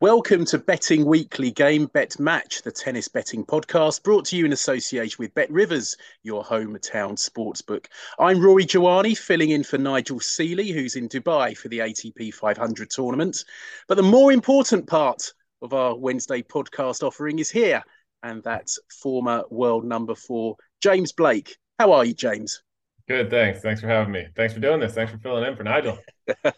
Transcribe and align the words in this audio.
Welcome 0.00 0.44
to 0.44 0.58
Betting 0.58 1.06
Weekly 1.06 1.50
Game 1.50 1.86
Bet 1.86 2.20
Match, 2.20 2.62
the 2.62 2.70
tennis 2.70 3.08
betting 3.08 3.44
podcast 3.44 4.04
brought 4.04 4.26
to 4.26 4.36
you 4.36 4.44
in 4.44 4.52
association 4.52 5.16
with 5.18 5.34
Bet 5.34 5.50
Rivers, 5.50 5.96
your 6.22 6.44
hometown 6.44 7.18
sportsbook. 7.18 7.86
I'm 8.16 8.40
Rory 8.40 8.64
Jiwani, 8.64 9.18
filling 9.18 9.50
in 9.50 9.64
for 9.64 9.76
Nigel 9.76 10.20
Seeley, 10.20 10.70
who's 10.70 10.94
in 10.94 11.08
Dubai 11.08 11.56
for 11.56 11.66
the 11.66 11.80
ATP 11.80 12.32
500 12.32 12.90
tournament. 12.90 13.44
But 13.88 13.96
the 13.96 14.04
more 14.04 14.30
important 14.30 14.86
part 14.86 15.32
of 15.62 15.74
our 15.74 15.96
Wednesday 15.96 16.42
podcast 16.42 17.02
offering 17.02 17.40
is 17.40 17.50
here, 17.50 17.82
and 18.22 18.40
that's 18.44 18.78
former 19.02 19.42
world 19.50 19.84
number 19.84 20.14
four, 20.14 20.58
James 20.80 21.10
Blake. 21.10 21.56
How 21.80 21.90
are 21.90 22.04
you, 22.04 22.14
James? 22.14 22.62
Good, 23.08 23.30
thanks. 23.30 23.60
Thanks 23.60 23.80
for 23.80 23.88
having 23.88 24.12
me. 24.12 24.26
Thanks 24.36 24.52
for 24.52 24.60
doing 24.60 24.80
this. 24.80 24.92
Thanks 24.92 25.10
for 25.10 25.18
filling 25.18 25.44
in 25.44 25.56
for 25.56 25.62
Nigel. 25.62 25.98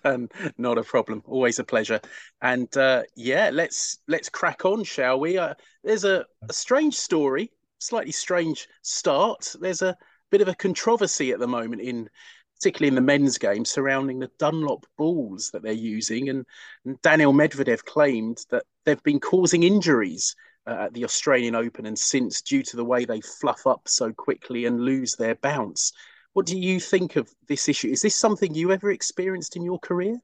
Not 0.59 0.79
a 0.79 0.83
problem. 0.83 1.23
Always 1.25 1.61
a 1.61 1.65
pleasure. 1.65 2.01
And 2.43 2.75
uh, 2.77 3.05
yeah, 3.15 3.51
let's 3.53 3.99
let's 4.09 4.29
crack 4.29 4.65
on, 4.65 4.83
shall 4.83 5.21
we? 5.21 5.39
Uh, 5.39 5.55
there's 5.85 6.05
a, 6.05 6.25
a 6.49 6.53
strange 6.53 6.97
story, 6.97 7.53
slightly 7.79 8.11
strange 8.11 8.67
start. 8.83 9.55
There's 9.61 9.83
a 9.83 9.97
bit 10.31 10.41
of 10.41 10.49
a 10.49 10.55
controversy 10.55 11.31
at 11.31 11.39
the 11.39 11.47
moment 11.47 11.83
in 11.83 12.11
particularly 12.61 12.89
in 12.89 12.95
the 12.95 13.01
men's 13.01 13.39
game 13.39 13.65
surrounding 13.65 14.19
the 14.19 14.31
Dunlop 14.39 14.85
balls 14.99 15.51
that 15.53 15.63
they're 15.63 15.73
using. 15.73 16.29
And, 16.29 16.45
and 16.85 17.01
Daniil 17.01 17.33
Medvedev 17.33 17.85
claimed 17.85 18.45
that 18.51 18.65
they've 18.85 19.03
been 19.03 19.19
causing 19.21 19.63
injuries 19.63 20.37
uh, 20.67 20.83
at 20.83 20.95
the 20.95 21.05
Australian 21.05 21.55
Open 21.55 21.87
and 21.87 21.99
since 21.99 22.43
due 22.43 22.63
to 22.65 22.77
the 22.77 22.85
way 22.85 23.07
they 23.07 23.23
fluff 23.23 23.67
up 23.67 23.83
so 23.87 24.13
quickly 24.13 24.67
and 24.67 24.81
lose 24.81 25.17
their 25.17 25.37
bounce. 25.37 25.93
What 26.33 26.47
do 26.47 26.59
you 26.59 26.79
think 26.81 27.17
of 27.17 27.29
this 27.49 27.69
issue? 27.69 27.89
Is 27.89 28.03
this 28.03 28.15
something 28.15 28.55
you 28.55 28.73
ever 28.73 28.91
experienced 28.91 29.57
in 29.57 29.63
your 29.63 29.79
career? 29.79 30.19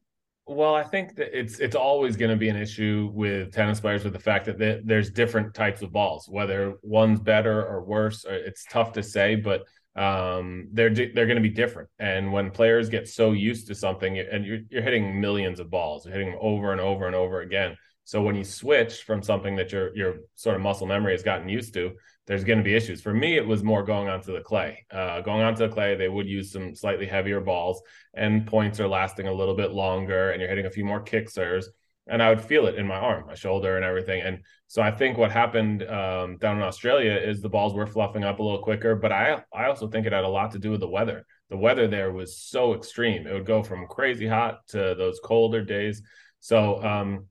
Well, 0.49 0.77
I 0.77 0.85
think 0.85 1.17
that 1.17 1.37
it's 1.37 1.59
it's 1.59 1.75
always 1.75 2.17
going 2.17 2.31
to 2.31 2.37
be 2.37 2.49
an 2.49 2.57
issue 2.57 3.11
with 3.13 3.53
tennis 3.53 3.81
players 3.81 4.05
with 4.05 4.13
the 4.13 4.21
fact 4.21 4.47
that 4.47 4.59
they, 4.59 4.81
there's 4.85 5.11
different 5.11 5.55
types 5.55 5.83
of 5.83 5.93
balls. 5.93 6.29
Whether 6.29 6.75
one's 6.83 7.19
better 7.19 7.67
or 7.67 7.83
worse, 7.83 8.25
or 8.25 8.35
it's 8.35 8.65
tough 8.71 8.93
to 8.93 9.03
say. 9.03 9.35
But 9.35 9.65
um, 9.97 10.69
they're 10.73 10.91
they're 10.91 11.27
going 11.27 11.37
to 11.37 11.41
be 11.41 11.49
different. 11.49 11.89
And 11.99 12.33
when 12.33 12.53
players 12.53 12.89
get 12.89 13.09
so 13.09 13.33
used 13.33 13.67
to 13.67 13.75
something, 13.75 14.21
and 14.21 14.45
you're 14.45 14.61
you're 14.71 14.83
hitting 14.83 15.21
millions 15.21 15.59
of 15.59 15.69
balls, 15.69 16.07
you're 16.07 16.15
hitting 16.15 16.31
them 16.31 16.39
over 16.41 16.71
and 16.71 16.81
over 16.81 17.07
and 17.07 17.17
over 17.17 17.41
again. 17.41 17.77
So 18.07 18.23
when 18.23 18.37
you 18.37 18.45
switch 18.45 19.03
from 19.03 19.21
something 19.21 19.57
that 19.57 19.73
your 19.73 19.95
your 19.97 20.15
sort 20.37 20.55
of 20.55 20.63
muscle 20.63 20.87
memory 20.87 21.11
has 21.11 21.25
gotten 21.25 21.49
used 21.49 21.75
to, 21.75 21.91
there's 22.29 22.45
going 22.45 22.59
to 22.59 22.65
be 22.65 22.77
issues. 22.77 23.03
For 23.03 23.13
me, 23.13 23.37
it 23.37 23.45
was 23.45 23.65
more 23.65 23.83
going 23.83 24.09
onto 24.09 24.33
the 24.33 24.41
clay. 24.41 24.87
Uh, 24.93 25.23
going 25.23 25.43
onto 25.43 25.67
the 25.67 25.75
clay, 25.75 25.97
they 25.97 26.09
would 26.09 26.29
use 26.29 26.53
some 26.53 26.77
slightly 26.77 27.07
heavier 27.07 27.41
balls, 27.41 27.83
and 28.15 28.47
points 28.47 28.79
are 28.79 28.87
lasting 28.87 29.27
a 29.27 29.33
little 29.33 29.57
bit 29.57 29.73
longer, 29.73 30.31
and 30.31 30.41
you're 30.41 30.49
hitting 30.49 30.67
a 30.67 30.71
few 30.71 30.85
more 30.85 31.01
kick 31.01 31.29
serves. 31.29 31.69
And 32.07 32.23
I 32.23 32.29
would 32.29 32.41
feel 32.41 32.69
it 32.69 32.77
in 32.77 32.87
my 32.87 32.95
arm, 32.95 33.27
my 33.27 33.35
shoulder, 33.35 33.75
and 33.75 33.85
everything. 33.85 34.23
And 34.23 34.39
so 34.69 34.83
I 34.83 34.93
think 34.93 35.19
what 35.19 35.33
happened 35.33 35.83
um, 35.83 36.37
down 36.39 36.59
in 36.59 36.63
Australia 36.63 37.11
is 37.13 37.43
the 37.43 37.49
balls 37.49 37.75
were 37.75 37.89
fluffing 37.89 38.23
up 38.23 38.39
a 38.39 38.43
little 38.45 38.63
quicker. 38.63 38.95
But 38.95 39.11
I 39.11 39.43
I 39.53 39.65
also 39.65 39.89
think 39.89 40.07
it 40.07 40.13
had 40.13 40.23
a 40.23 40.29
lot 40.29 40.53
to 40.53 40.61
do 40.61 40.71
with 40.71 40.81
the 40.81 40.89
weather. 40.89 41.27
The 41.51 41.57
weather 41.57 41.89
there 41.89 42.13
was 42.13 42.39
so 42.39 42.75
extreme; 42.75 43.27
it 43.27 43.33
would 43.33 43.47
go 43.47 43.65
from 43.65 43.89
crazy 43.89 44.29
hot 44.29 44.61
to 44.69 44.95
those 44.97 45.19
colder 45.25 45.65
days. 45.65 46.03
So 46.39 46.81
um, 46.85 47.27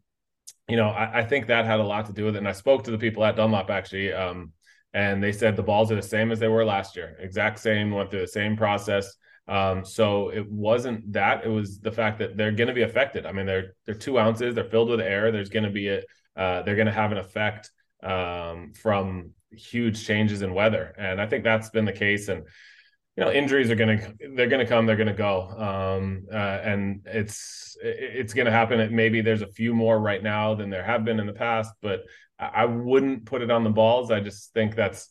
you 0.68 0.78
know, 0.78 0.90
I, 0.90 1.20
I, 1.20 1.24
think 1.24 1.48
that 1.48 1.66
had 1.66 1.80
a 1.80 1.84
lot 1.84 2.08
to 2.08 2.14
do 2.14 2.26
with 2.26 2.36
it. 2.36 2.40
And 2.40 2.48
I 2.48 2.54
spoke 2.54 2.84
to 2.86 2.92
the 2.92 2.98
people 2.98 3.24
at 3.24 3.36
Dunlop 3.36 3.70
actually. 3.70 4.12
Um, 4.12 4.52
and 4.96 5.22
they 5.22 5.34
said 5.34 5.56
the 5.56 5.62
balls 5.62 5.92
are 5.92 5.96
the 5.96 6.02
same 6.02 6.32
as 6.32 6.40
they 6.40 6.48
were 6.48 6.64
last 6.64 6.96
year, 6.96 7.18
exact 7.20 7.60
same, 7.60 7.92
went 7.92 8.10
through 8.10 8.22
the 8.22 8.28
same 8.28 8.56
process. 8.56 9.14
Um, 9.48 9.86
so 9.86 10.30
it 10.30 10.50
wasn't 10.50 11.12
that; 11.14 11.46
it 11.46 11.50
was 11.50 11.80
the 11.80 11.92
fact 11.92 12.18
that 12.20 12.38
they're 12.38 12.54
going 12.54 12.70
to 12.70 12.74
be 12.74 12.82
affected. 12.82 13.26
I 13.26 13.34
mean, 13.34 13.46
they're 13.46 13.76
they're 13.86 13.94
two 13.94 14.18
ounces, 14.18 14.56
they're 14.56 14.64
filled 14.64 14.90
with 14.90 15.02
air. 15.02 15.32
There's 15.32 15.50
going 15.50 15.66
to 15.66 15.70
be 15.70 15.90
a 15.90 16.02
uh, 16.36 16.64
they're 16.64 16.76
going 16.76 16.88
to 16.88 16.94
have 16.94 17.12
an 17.12 17.18
effect 17.18 17.70
um, 18.02 18.72
from 18.74 19.32
huge 19.52 20.06
changes 20.08 20.42
in 20.42 20.54
weather, 20.54 20.96
and 20.98 21.22
I 21.22 21.28
think 21.28 21.44
that's 21.44 21.70
been 21.70 21.86
the 21.86 21.94
case. 21.94 22.30
And 22.30 22.48
you 23.16 23.24
know 23.24 23.32
injuries 23.32 23.72
are 23.72 23.76
going 23.76 23.98
to 23.98 24.14
they're 24.36 24.50
going 24.50 24.66
to 24.66 24.70
come 24.70 24.86
they're 24.86 24.96
going 24.96 25.08
to 25.08 25.14
go. 25.14 25.48
Um, 25.58 26.26
uh, 26.32 26.36
and 26.36 27.02
it's 27.06 27.78
it's 27.82 28.34
going 28.34 28.46
to 28.46 28.52
happen 28.52 28.96
maybe 28.96 29.22
there's 29.22 29.42
a 29.42 29.48
few 29.48 29.74
more 29.74 30.00
right 30.00 30.24
now 30.24 30.56
than 30.56 30.70
there 30.70 30.84
have 30.84 31.04
been 31.04 31.20
in 31.20 31.28
the 31.28 31.34
past 31.34 31.72
but 31.82 32.04
i 32.40 32.66
wouldn't 32.66 33.26
put 33.26 33.42
it 33.42 33.52
on 33.52 33.64
the 33.64 33.70
balls. 33.70 34.12
I 34.12 34.20
just 34.20 34.54
think 34.54 34.76
that's 34.76 35.10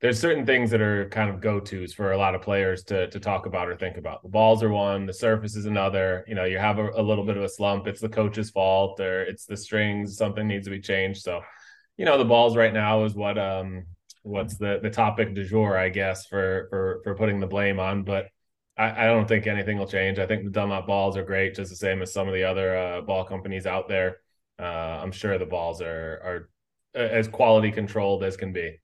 there's 0.00 0.18
certain 0.18 0.46
things 0.46 0.70
that 0.70 0.80
are 0.80 1.10
kind 1.10 1.28
of 1.28 1.42
go-to's 1.42 1.92
for 1.92 2.12
a 2.12 2.16
lot 2.16 2.34
of 2.34 2.42
players 2.42 2.84
to 2.84 3.08
to 3.10 3.20
talk 3.20 3.46
about 3.46 3.68
or 3.68 3.76
think 3.76 3.96
about. 3.96 4.22
The 4.22 4.28
balls 4.28 4.62
are 4.62 4.70
one 4.70 5.06
the 5.06 5.12
surface 5.12 5.56
is 5.56 5.66
another. 5.66 6.24
You 6.28 6.34
know 6.34 6.44
you 6.44 6.58
have 6.58 6.78
a, 6.78 6.90
a 6.90 7.02
little 7.02 7.24
bit 7.24 7.36
of 7.36 7.42
a 7.42 7.48
slump. 7.48 7.86
It's 7.86 8.00
the 8.00 8.08
coach's 8.08 8.50
fault 8.50 9.00
or 9.00 9.22
it's 9.22 9.46
the 9.46 9.56
strings. 9.56 10.16
Something 10.16 10.46
needs 10.46 10.66
to 10.66 10.70
be 10.70 10.80
changed. 10.80 11.22
So 11.22 11.40
you 11.96 12.04
know 12.04 12.18
the 12.18 12.24
balls 12.24 12.56
right 12.56 12.72
now 12.72 13.04
is 13.04 13.14
what 13.14 13.36
um 13.36 13.86
what's 14.22 14.56
the 14.56 14.80
the 14.82 14.90
topic 14.90 15.34
du 15.34 15.44
jour, 15.44 15.76
I 15.76 15.88
guess, 15.88 16.26
for 16.26 16.66
for 16.70 17.00
for 17.04 17.14
putting 17.14 17.40
the 17.40 17.46
blame 17.46 17.80
on. 17.80 18.04
But 18.04 18.28
I, 18.76 19.04
I 19.04 19.06
don't 19.06 19.26
think 19.28 19.46
anything 19.46 19.78
will 19.78 19.86
change. 19.86 20.18
I 20.18 20.26
think 20.26 20.44
the 20.44 20.50
Dunlop 20.50 20.86
balls 20.86 21.16
are 21.16 21.24
great, 21.24 21.54
just 21.54 21.70
the 21.70 21.76
same 21.76 22.02
as 22.02 22.12
some 22.12 22.28
of 22.28 22.34
the 22.34 22.44
other 22.44 22.76
uh, 22.76 23.00
ball 23.02 23.24
companies 23.24 23.66
out 23.66 23.88
there. 23.88 24.18
Uh, 24.58 25.00
I'm 25.02 25.12
sure 25.12 25.38
the 25.38 25.46
balls 25.46 25.80
are 25.82 26.48
are 26.94 27.00
as 27.00 27.28
quality 27.28 27.70
controlled 27.70 28.24
as 28.24 28.36
can 28.36 28.52
be. 28.52 28.78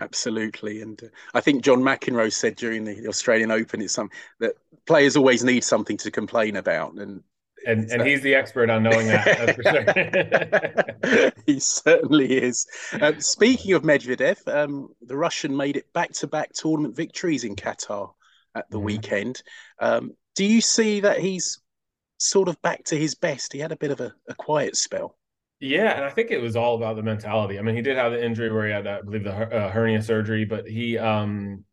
Absolutely, 0.00 0.82
and 0.82 1.02
uh, 1.02 1.08
I 1.34 1.40
think 1.40 1.64
John 1.64 1.80
McEnroe 1.80 2.32
said 2.32 2.56
during 2.56 2.84
the 2.84 3.08
Australian 3.08 3.50
Open, 3.50 3.82
it's 3.82 3.94
something 3.94 4.16
that 4.40 4.54
players 4.86 5.16
always 5.16 5.44
need 5.44 5.64
something 5.64 5.96
to 5.98 6.10
complain 6.10 6.56
about, 6.56 6.94
and 6.94 7.22
and 7.66 7.90
and 7.90 8.02
he's 8.02 8.22
the 8.22 8.34
expert 8.34 8.70
on 8.70 8.82
knowing 8.82 9.06
that. 9.08 9.54
for 9.54 9.62
sure. 11.22 11.32
he 11.46 11.60
certainly 11.60 12.38
is. 12.38 12.66
Um, 13.00 13.20
speaking 13.20 13.72
of 13.72 13.82
Medvedev, 13.82 14.46
um, 14.52 14.88
the 15.02 15.16
Russian 15.16 15.56
made 15.56 15.76
it 15.76 15.92
back-to-back 15.92 16.52
tournament 16.52 16.96
victories 16.96 17.44
in 17.44 17.56
Qatar 17.56 18.10
at 18.54 18.70
the 18.70 18.78
weekend. 18.78 19.42
Um, 19.80 20.12
do 20.34 20.44
you 20.44 20.60
see 20.60 21.00
that 21.00 21.18
he's 21.18 21.60
sort 22.18 22.48
of 22.48 22.60
back 22.62 22.84
to 22.84 22.96
his 22.96 23.14
best? 23.14 23.52
He 23.52 23.58
had 23.58 23.72
a 23.72 23.76
bit 23.76 23.90
of 23.90 24.00
a, 24.00 24.12
a, 24.28 24.34
quiet 24.34 24.76
spell. 24.76 25.16
Yeah, 25.60 25.96
and 25.96 26.04
I 26.04 26.10
think 26.10 26.30
it 26.30 26.40
was 26.40 26.56
all 26.56 26.76
about 26.76 26.96
the 26.96 27.02
mentality. 27.02 27.58
I 27.58 27.62
mean, 27.62 27.74
he 27.74 27.82
did 27.82 27.96
have 27.96 28.12
the 28.12 28.24
injury 28.24 28.52
where 28.52 28.66
he 28.66 28.72
had, 28.72 28.86
I 28.86 29.02
believe, 29.02 29.24
the 29.24 29.32
uh, 29.32 29.70
hernia 29.70 30.02
surgery, 30.02 30.44
but 30.44 30.68
he 30.68 30.96
um, 30.96 31.64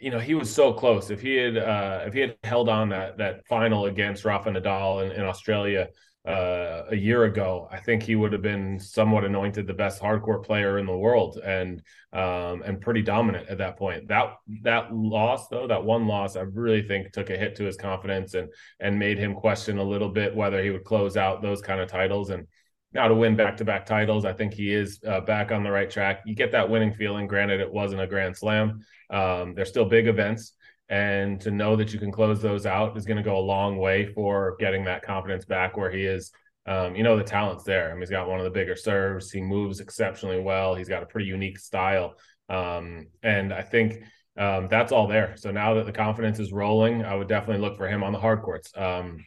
you 0.00 0.10
know, 0.10 0.18
he 0.18 0.34
was 0.34 0.52
so 0.52 0.72
close. 0.72 1.10
If 1.10 1.20
he 1.20 1.36
had 1.36 1.56
uh, 1.56 2.04
if 2.06 2.14
he 2.14 2.20
had 2.20 2.36
held 2.44 2.68
on 2.68 2.88
that 2.90 3.18
that 3.18 3.46
final 3.46 3.86
against 3.86 4.24
Rafa 4.24 4.50
Nadal 4.50 5.04
in, 5.04 5.12
in 5.12 5.24
Australia 5.24 5.88
uh, 6.26 6.84
a 6.90 6.96
year 6.96 7.24
ago, 7.24 7.68
I 7.70 7.78
think 7.78 8.02
he 8.02 8.16
would 8.16 8.32
have 8.32 8.42
been 8.42 8.78
somewhat 8.78 9.24
anointed 9.24 9.66
the 9.66 9.74
best 9.74 10.00
hardcore 10.02 10.44
player 10.44 10.78
in 10.78 10.86
the 10.86 10.96
world 10.96 11.38
and 11.44 11.82
um, 12.12 12.62
and 12.62 12.80
pretty 12.80 13.02
dominant 13.02 13.48
at 13.48 13.58
that 13.58 13.76
point. 13.76 14.08
That 14.08 14.34
that 14.62 14.94
loss 14.94 15.48
though, 15.48 15.66
that 15.66 15.84
one 15.84 16.06
loss, 16.06 16.36
I 16.36 16.42
really 16.42 16.82
think 16.82 17.12
took 17.12 17.30
a 17.30 17.36
hit 17.36 17.56
to 17.56 17.64
his 17.64 17.76
confidence 17.76 18.34
and 18.34 18.48
and 18.80 18.98
made 18.98 19.18
him 19.18 19.34
question 19.34 19.78
a 19.78 19.84
little 19.84 20.10
bit 20.10 20.34
whether 20.34 20.62
he 20.62 20.70
would 20.70 20.84
close 20.84 21.16
out 21.16 21.42
those 21.42 21.60
kind 21.60 21.80
of 21.80 21.88
titles 21.88 22.30
and 22.30 22.46
now 22.92 23.08
to 23.08 23.14
win 23.14 23.36
back-to-back 23.36 23.86
titles. 23.86 24.24
I 24.24 24.32
think 24.32 24.54
he 24.54 24.72
is 24.72 25.00
uh, 25.06 25.20
back 25.20 25.52
on 25.52 25.62
the 25.62 25.70
right 25.70 25.90
track. 25.90 26.22
You 26.24 26.34
get 26.34 26.52
that 26.52 26.70
winning 26.70 26.94
feeling. 26.94 27.26
Granted 27.26 27.60
it 27.60 27.72
wasn't 27.72 28.00
a 28.00 28.06
grand 28.06 28.36
slam. 28.36 28.80
Um, 29.10 29.54
they're 29.54 29.64
still 29.64 29.84
big 29.84 30.06
events 30.06 30.54
and 30.88 31.40
to 31.42 31.50
know 31.50 31.76
that 31.76 31.92
you 31.92 31.98
can 31.98 32.10
close 32.10 32.40
those 32.40 32.64
out 32.64 32.96
is 32.96 33.04
going 33.04 33.18
to 33.18 33.22
go 33.22 33.38
a 33.38 33.40
long 33.40 33.76
way 33.76 34.06
for 34.06 34.56
getting 34.58 34.84
that 34.84 35.02
confidence 35.02 35.44
back 35.44 35.76
where 35.76 35.90
he 35.90 36.02
is. 36.02 36.32
Um, 36.66 36.96
you 36.96 37.02
know 37.02 37.16
the 37.16 37.24
talent's 37.24 37.64
there. 37.64 37.90
I 37.90 37.92
mean, 37.92 38.00
he's 38.00 38.10
got 38.10 38.28
one 38.28 38.38
of 38.38 38.44
the 38.44 38.50
bigger 38.50 38.76
serves. 38.76 39.30
He 39.30 39.40
moves 39.40 39.80
exceptionally 39.80 40.40
well. 40.40 40.74
He's 40.74 40.88
got 40.88 41.02
a 41.02 41.06
pretty 41.06 41.26
unique 41.26 41.58
style. 41.58 42.14
Um, 42.50 43.08
and 43.22 43.52
i 43.52 43.60
think 43.60 44.02
um, 44.38 44.68
that's 44.68 44.92
all 44.92 45.06
there. 45.06 45.34
So 45.36 45.50
now 45.50 45.74
that 45.74 45.84
the 45.84 45.92
confidence 45.92 46.38
is 46.38 46.52
rolling 46.52 47.04
i 47.04 47.14
would 47.14 47.28
definitely 47.28 47.60
look 47.60 47.76
for 47.76 47.86
him 47.86 48.02
on 48.02 48.12
the 48.12 48.20
hard 48.20 48.42
courts. 48.42 48.72
Um, 48.76 49.24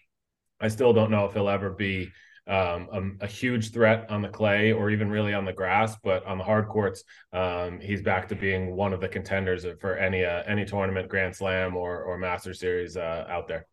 I 0.60 0.68
still 0.68 0.94
don't 0.94 1.12
know 1.12 1.26
if 1.26 1.34
he'll 1.34 1.50
ever 1.50 1.72
be 1.72 2.10
um, 2.48 3.18
a, 3.22 3.26
a, 3.26 3.28
huge 3.28 3.72
threat 3.72 4.10
on 4.10 4.22
the 4.22 4.28
clay 4.28 4.72
or 4.72 4.90
even 4.90 5.10
really 5.10 5.34
on 5.34 5.46
the 5.46 5.54
grass, 5.54 5.96
but 6.04 6.26
on 6.26 6.40
the 6.40 6.44
hard 6.44 6.68
courts, 6.68 7.04
um, 7.34 7.80
he's 7.80 8.02
back 8.02 8.28
to 8.30 8.36
being 8.36 8.76
one 8.76 8.94
of 8.94 9.00
the 9.00 9.08
contenders 9.08 9.66
for 9.80 9.96
any 9.96 10.26
uh, 10.26 10.44
any 10.48 10.66
tournament, 10.66 11.08
Grand 11.08 11.36
Slam 11.36 11.76
or 11.76 12.02
or 12.02 12.18
Master 12.18 12.54
Series 12.54 12.98
uh, 12.98 13.26
out 13.30 13.48
there. 13.48 13.68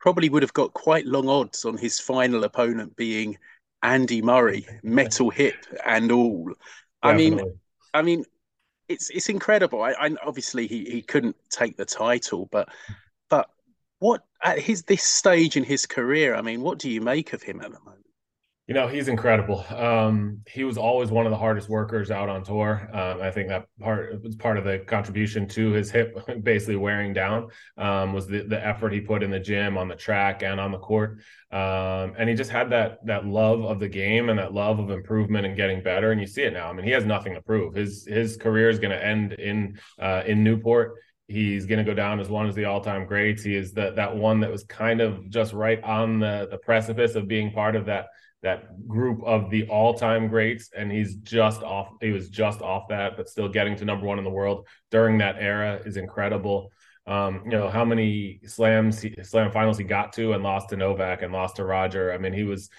Probably 0.00 0.28
would 0.28 0.42
have 0.42 0.52
got 0.54 0.72
quite 0.72 1.06
long 1.06 1.28
odds 1.28 1.64
on 1.64 1.76
his 1.76 2.00
final 2.00 2.42
opponent 2.44 2.96
being 2.96 3.38
Andy 3.82 4.22
Murray, 4.22 4.66
metal 4.82 5.30
hip 5.30 5.66
and 5.86 6.10
all. 6.10 6.52
I 7.02 7.14
mean, 7.14 7.40
I 7.94 8.02
mean, 8.02 8.24
it's 8.88 9.08
it's 9.10 9.28
incredible. 9.28 9.82
I, 9.82 9.92
I 9.92 10.10
obviously 10.26 10.66
he 10.66 10.84
he 10.84 11.00
couldn't 11.00 11.36
take 11.48 11.76
the 11.76 11.84
title, 11.84 12.48
but 12.50 12.68
but 13.28 13.48
what 14.00 14.24
at 14.42 14.58
his 14.58 14.82
this 14.82 15.02
stage 15.02 15.56
in 15.56 15.64
his 15.64 15.86
career, 15.86 16.34
I 16.34 16.42
mean, 16.42 16.62
what 16.62 16.78
do 16.78 16.90
you 16.90 17.00
make 17.00 17.32
of 17.32 17.42
him 17.42 17.60
at 17.60 17.72
the 17.72 17.78
moment? 17.80 18.00
You 18.70 18.74
know, 18.74 18.86
he's 18.86 19.08
incredible. 19.08 19.64
Um, 19.68 20.42
he 20.46 20.62
was 20.62 20.78
always 20.78 21.10
one 21.10 21.26
of 21.26 21.32
the 21.32 21.36
hardest 21.36 21.68
workers 21.68 22.12
out 22.12 22.28
on 22.28 22.44
tour. 22.44 22.88
Um, 22.92 23.20
I 23.20 23.32
think 23.32 23.48
that 23.48 23.66
part 23.80 24.22
was 24.22 24.36
part 24.36 24.58
of 24.58 24.64
the 24.64 24.78
contribution 24.78 25.48
to 25.48 25.72
his 25.72 25.90
hip 25.90 26.16
basically 26.44 26.76
wearing 26.76 27.12
down 27.12 27.48
um, 27.76 28.12
was 28.12 28.28
the, 28.28 28.42
the 28.42 28.64
effort 28.64 28.92
he 28.92 29.00
put 29.00 29.24
in 29.24 29.30
the 29.32 29.40
gym, 29.40 29.76
on 29.76 29.88
the 29.88 29.96
track, 29.96 30.44
and 30.44 30.60
on 30.60 30.70
the 30.70 30.78
court. 30.78 31.18
Um, 31.50 32.14
and 32.16 32.28
he 32.28 32.36
just 32.36 32.52
had 32.52 32.70
that 32.70 33.04
that 33.06 33.26
love 33.26 33.64
of 33.64 33.80
the 33.80 33.88
game 33.88 34.28
and 34.28 34.38
that 34.38 34.54
love 34.54 34.78
of 34.78 34.90
improvement 34.90 35.46
and 35.46 35.56
getting 35.56 35.82
better. 35.82 36.12
And 36.12 36.20
you 36.20 36.28
see 36.28 36.42
it 36.42 36.52
now. 36.52 36.70
I 36.70 36.72
mean, 36.72 36.84
he 36.84 36.92
has 36.92 37.04
nothing 37.04 37.34
to 37.34 37.42
prove. 37.42 37.74
His 37.74 38.06
his 38.06 38.36
career 38.36 38.70
is 38.70 38.78
going 38.78 38.92
to 38.92 39.04
end 39.04 39.32
in 39.32 39.80
uh, 39.98 40.22
in 40.24 40.44
Newport. 40.44 40.94
He's 41.30 41.66
going 41.66 41.78
to 41.78 41.84
go 41.84 41.94
down 41.94 42.20
as 42.20 42.28
one 42.28 42.46
of 42.46 42.54
the 42.54 42.64
all-time 42.64 43.06
greats. 43.06 43.42
He 43.42 43.54
is 43.54 43.72
that 43.74 43.96
that 43.96 44.16
one 44.16 44.40
that 44.40 44.50
was 44.50 44.64
kind 44.64 45.00
of 45.00 45.30
just 45.30 45.52
right 45.52 45.82
on 45.82 46.18
the 46.18 46.48
the 46.50 46.58
precipice 46.58 47.14
of 47.14 47.28
being 47.28 47.52
part 47.52 47.76
of 47.76 47.86
that 47.86 48.06
that 48.42 48.88
group 48.88 49.22
of 49.24 49.50
the 49.50 49.66
all-time 49.68 50.28
greats. 50.28 50.70
And 50.76 50.90
he's 50.90 51.16
just 51.16 51.62
off 51.62 51.88
he 52.00 52.10
was 52.10 52.28
just 52.28 52.62
off 52.62 52.88
that 52.88 53.16
but 53.16 53.28
still 53.28 53.48
getting 53.48 53.76
to 53.76 53.84
number 53.84 54.06
one 54.06 54.18
in 54.18 54.24
the 54.24 54.30
world 54.30 54.66
during 54.90 55.18
that 55.18 55.36
era 55.38 55.80
is 55.84 55.96
incredible. 55.96 56.72
Um, 57.06 57.42
you 57.44 57.52
know 57.52 57.68
how 57.68 57.84
many 57.84 58.40
slams 58.46 59.00
he, 59.00 59.14
slam 59.22 59.50
finals 59.50 59.78
he 59.78 59.84
got 59.84 60.12
to 60.14 60.32
and 60.32 60.42
lost 60.42 60.68
to 60.70 60.76
novak 60.76 61.22
and 61.22 61.32
lost 61.32 61.56
to 61.56 61.64
roger. 61.64 62.12
I 62.12 62.18
mean 62.18 62.32
he 62.32 62.44
was 62.44 62.70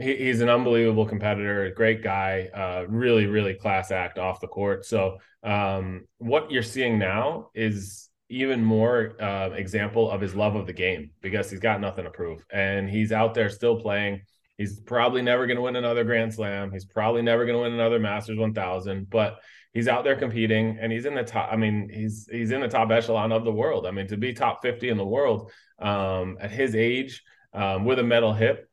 he, 0.00 0.16
he's 0.16 0.40
an 0.40 0.48
unbelievable 0.48 1.06
competitor 1.06 1.64
a 1.64 1.74
great 1.74 2.02
guy 2.02 2.48
uh, 2.54 2.84
really 2.88 3.26
really 3.26 3.54
class 3.54 3.90
act 3.90 4.18
off 4.18 4.40
the 4.40 4.48
court 4.48 4.84
so 4.84 5.18
um, 5.42 6.06
what 6.18 6.50
you're 6.50 6.62
seeing 6.62 6.98
now 6.98 7.50
is 7.54 8.08
even 8.28 8.64
more 8.64 9.20
uh, 9.20 9.50
example 9.54 10.10
of 10.10 10.20
his 10.20 10.34
love 10.34 10.54
of 10.54 10.66
the 10.66 10.72
game 10.72 11.10
because 11.20 11.50
he's 11.50 11.60
got 11.60 11.80
nothing 11.80 12.04
to 12.04 12.10
prove 12.10 12.44
and 12.52 12.88
he's 12.88 13.12
out 13.12 13.34
there 13.34 13.48
still 13.48 13.80
playing 13.80 14.20
He's 14.60 14.78
probably 14.78 15.22
never 15.22 15.46
going 15.46 15.56
to 15.56 15.62
win 15.62 15.76
another 15.76 16.04
Grand 16.04 16.34
Slam. 16.34 16.70
He's 16.70 16.84
probably 16.84 17.22
never 17.22 17.46
going 17.46 17.56
to 17.56 17.62
win 17.62 17.72
another 17.72 17.98
Masters 17.98 18.38
1000, 18.38 19.08
but 19.08 19.38
he's 19.72 19.88
out 19.88 20.04
there 20.04 20.16
competing 20.16 20.76
and 20.78 20.92
he's 20.92 21.06
in 21.06 21.14
the 21.14 21.22
top. 21.22 21.48
I 21.50 21.56
mean, 21.56 21.88
he's 21.90 22.28
he's 22.30 22.50
in 22.50 22.60
the 22.60 22.68
top 22.68 22.90
echelon 22.90 23.32
of 23.32 23.46
the 23.46 23.52
world. 23.52 23.86
I 23.86 23.90
mean, 23.90 24.06
to 24.08 24.18
be 24.18 24.34
top 24.34 24.60
50 24.60 24.90
in 24.90 24.98
the 24.98 25.06
world 25.06 25.50
um, 25.78 26.36
at 26.42 26.50
his 26.50 26.74
age 26.74 27.22
um, 27.54 27.86
with 27.86 28.00
a 28.00 28.02
metal 28.02 28.34
hip, 28.34 28.69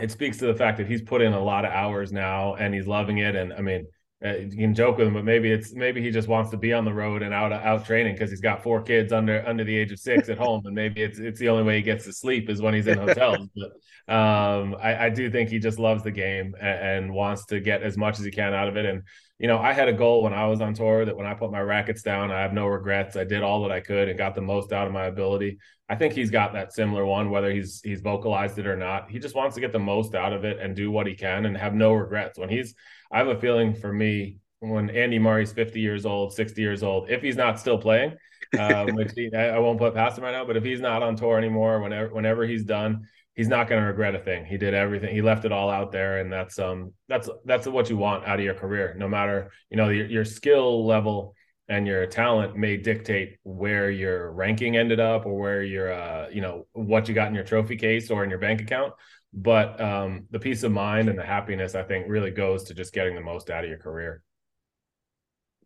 it 0.00 0.10
speaks 0.10 0.38
to 0.38 0.46
the 0.46 0.54
fact 0.54 0.78
that 0.78 0.86
he's 0.86 1.02
put 1.02 1.22
in 1.22 1.32
a 1.32 1.42
lot 1.42 1.64
of 1.64 1.72
hours 1.72 2.12
now 2.12 2.54
and 2.54 2.74
he's 2.74 2.86
loving 2.86 3.18
it. 3.18 3.36
And 3.36 3.52
I 3.52 3.60
mean, 3.60 3.86
uh, 4.24 4.36
you 4.36 4.56
can 4.56 4.74
joke 4.74 4.98
with 4.98 5.06
him, 5.06 5.14
but 5.14 5.24
maybe 5.24 5.50
it's 5.50 5.72
maybe 5.72 6.02
he 6.02 6.10
just 6.10 6.28
wants 6.28 6.50
to 6.50 6.56
be 6.58 6.74
on 6.74 6.84
the 6.84 6.92
road 6.92 7.22
and 7.22 7.32
out 7.32 7.52
out 7.52 7.86
training 7.86 8.14
because 8.14 8.28
he's 8.28 8.42
got 8.42 8.62
four 8.62 8.82
kids 8.82 9.12
under 9.12 9.46
under 9.46 9.64
the 9.64 9.74
age 9.74 9.92
of 9.92 9.98
six 9.98 10.28
at 10.28 10.36
home, 10.36 10.60
and 10.66 10.74
maybe 10.74 11.00
it's 11.02 11.18
it's 11.18 11.40
the 11.40 11.48
only 11.48 11.62
way 11.62 11.76
he 11.76 11.82
gets 11.82 12.04
to 12.04 12.12
sleep 12.12 12.50
is 12.50 12.60
when 12.60 12.74
he's 12.74 12.86
in 12.86 12.98
hotels. 12.98 13.48
but 13.56 14.14
um, 14.14 14.76
I, 14.82 15.06
I, 15.06 15.08
do 15.08 15.30
think 15.30 15.50
he 15.50 15.60
just 15.60 15.78
loves 15.78 16.02
the 16.02 16.10
game 16.10 16.56
and, 16.60 17.04
and, 17.04 17.14
wants 17.14 17.46
to 17.46 17.60
get 17.60 17.82
as 17.82 17.96
much 17.96 18.18
as 18.18 18.24
he 18.24 18.32
can 18.32 18.52
out 18.52 18.66
of 18.66 18.76
it. 18.76 18.84
And 18.84 19.02
you 19.40 19.46
know, 19.46 19.58
I 19.58 19.72
had 19.72 19.88
a 19.88 19.92
goal 19.94 20.22
when 20.22 20.34
I 20.34 20.46
was 20.46 20.60
on 20.60 20.74
tour 20.74 21.06
that 21.06 21.16
when 21.16 21.26
I 21.26 21.32
put 21.32 21.50
my 21.50 21.62
rackets 21.62 22.02
down, 22.02 22.30
I 22.30 22.42
have 22.42 22.52
no 22.52 22.66
regrets. 22.66 23.16
I 23.16 23.24
did 23.24 23.42
all 23.42 23.62
that 23.62 23.72
I 23.72 23.80
could 23.80 24.10
and 24.10 24.18
got 24.18 24.34
the 24.34 24.42
most 24.42 24.70
out 24.70 24.86
of 24.86 24.92
my 24.92 25.06
ability. 25.06 25.58
I 25.88 25.96
think 25.96 26.12
he's 26.12 26.30
got 26.30 26.52
that 26.52 26.74
similar 26.74 27.06
one, 27.06 27.30
whether 27.30 27.50
he's 27.50 27.80
he's 27.82 28.02
vocalized 28.02 28.58
it 28.58 28.66
or 28.66 28.76
not. 28.76 29.10
He 29.10 29.18
just 29.18 29.34
wants 29.34 29.54
to 29.54 29.62
get 29.62 29.72
the 29.72 29.78
most 29.78 30.14
out 30.14 30.34
of 30.34 30.44
it 30.44 30.58
and 30.60 30.76
do 30.76 30.90
what 30.90 31.06
he 31.06 31.14
can 31.14 31.46
and 31.46 31.56
have 31.56 31.72
no 31.72 31.94
regrets 31.94 32.38
when 32.38 32.50
he's 32.50 32.74
I 33.10 33.16
have 33.16 33.28
a 33.28 33.40
feeling 33.40 33.74
for 33.74 33.90
me 33.90 34.36
when 34.58 34.90
Andy 34.90 35.18
Murray's 35.18 35.52
50 35.52 35.80
years 35.80 36.04
old, 36.04 36.34
60 36.34 36.60
years 36.60 36.82
old, 36.82 37.08
if 37.08 37.22
he's 37.22 37.36
not 37.36 37.58
still 37.58 37.78
playing, 37.78 38.16
um, 38.58 38.94
which 38.94 39.12
he, 39.16 39.30
I, 39.34 39.56
I, 39.56 39.58
won't 39.58 39.78
put 39.78 39.94
past 39.94 40.18
him 40.18 40.24
right 40.24 40.32
now, 40.32 40.44
but 40.44 40.58
if 40.58 40.64
he's 40.64 40.80
not 40.80 41.02
on 41.02 41.16
tour 41.16 41.38
anymore, 41.38 41.80
whenever 41.80 42.12
whenever 42.14 42.46
he's 42.46 42.64
done, 42.64 43.08
he's 43.40 43.48
not 43.48 43.68
going 43.68 43.80
to 43.80 43.86
regret 43.86 44.14
a 44.14 44.18
thing. 44.18 44.44
He 44.44 44.58
did 44.58 44.74
everything. 44.74 45.14
He 45.14 45.22
left 45.22 45.46
it 45.46 45.50
all 45.50 45.70
out 45.70 45.92
there, 45.92 46.18
and 46.18 46.30
that's 46.30 46.58
um 46.58 46.92
that's 47.08 47.26
that's 47.46 47.66
what 47.66 47.88
you 47.88 47.96
want 47.96 48.26
out 48.26 48.38
of 48.38 48.44
your 48.44 48.52
career. 48.52 48.94
No 48.98 49.08
matter 49.08 49.50
you 49.70 49.78
know 49.78 49.88
your, 49.88 50.04
your 50.04 50.24
skill 50.26 50.86
level 50.86 51.34
and 51.66 51.86
your 51.86 52.04
talent 52.04 52.54
may 52.54 52.76
dictate 52.76 53.38
where 53.42 53.90
your 53.90 54.30
ranking 54.32 54.76
ended 54.76 55.00
up 55.00 55.24
or 55.24 55.38
where 55.38 55.62
your 55.62 55.90
uh 55.90 56.28
you 56.30 56.42
know 56.42 56.66
what 56.72 57.08
you 57.08 57.14
got 57.14 57.28
in 57.28 57.34
your 57.34 57.42
trophy 57.44 57.76
case 57.76 58.10
or 58.10 58.22
in 58.24 58.28
your 58.28 58.38
bank 58.38 58.60
account 58.60 58.92
but 59.32 59.80
um, 59.80 60.26
the 60.32 60.40
peace 60.40 60.64
of 60.64 60.72
mind 60.72 61.08
and 61.08 61.16
the 61.16 61.24
happiness 61.24 61.76
i 61.76 61.82
think 61.84 62.06
really 62.08 62.32
goes 62.32 62.64
to 62.64 62.74
just 62.74 62.92
getting 62.92 63.14
the 63.14 63.20
most 63.20 63.48
out 63.48 63.62
of 63.62 63.70
your 63.70 63.78
career 63.78 64.24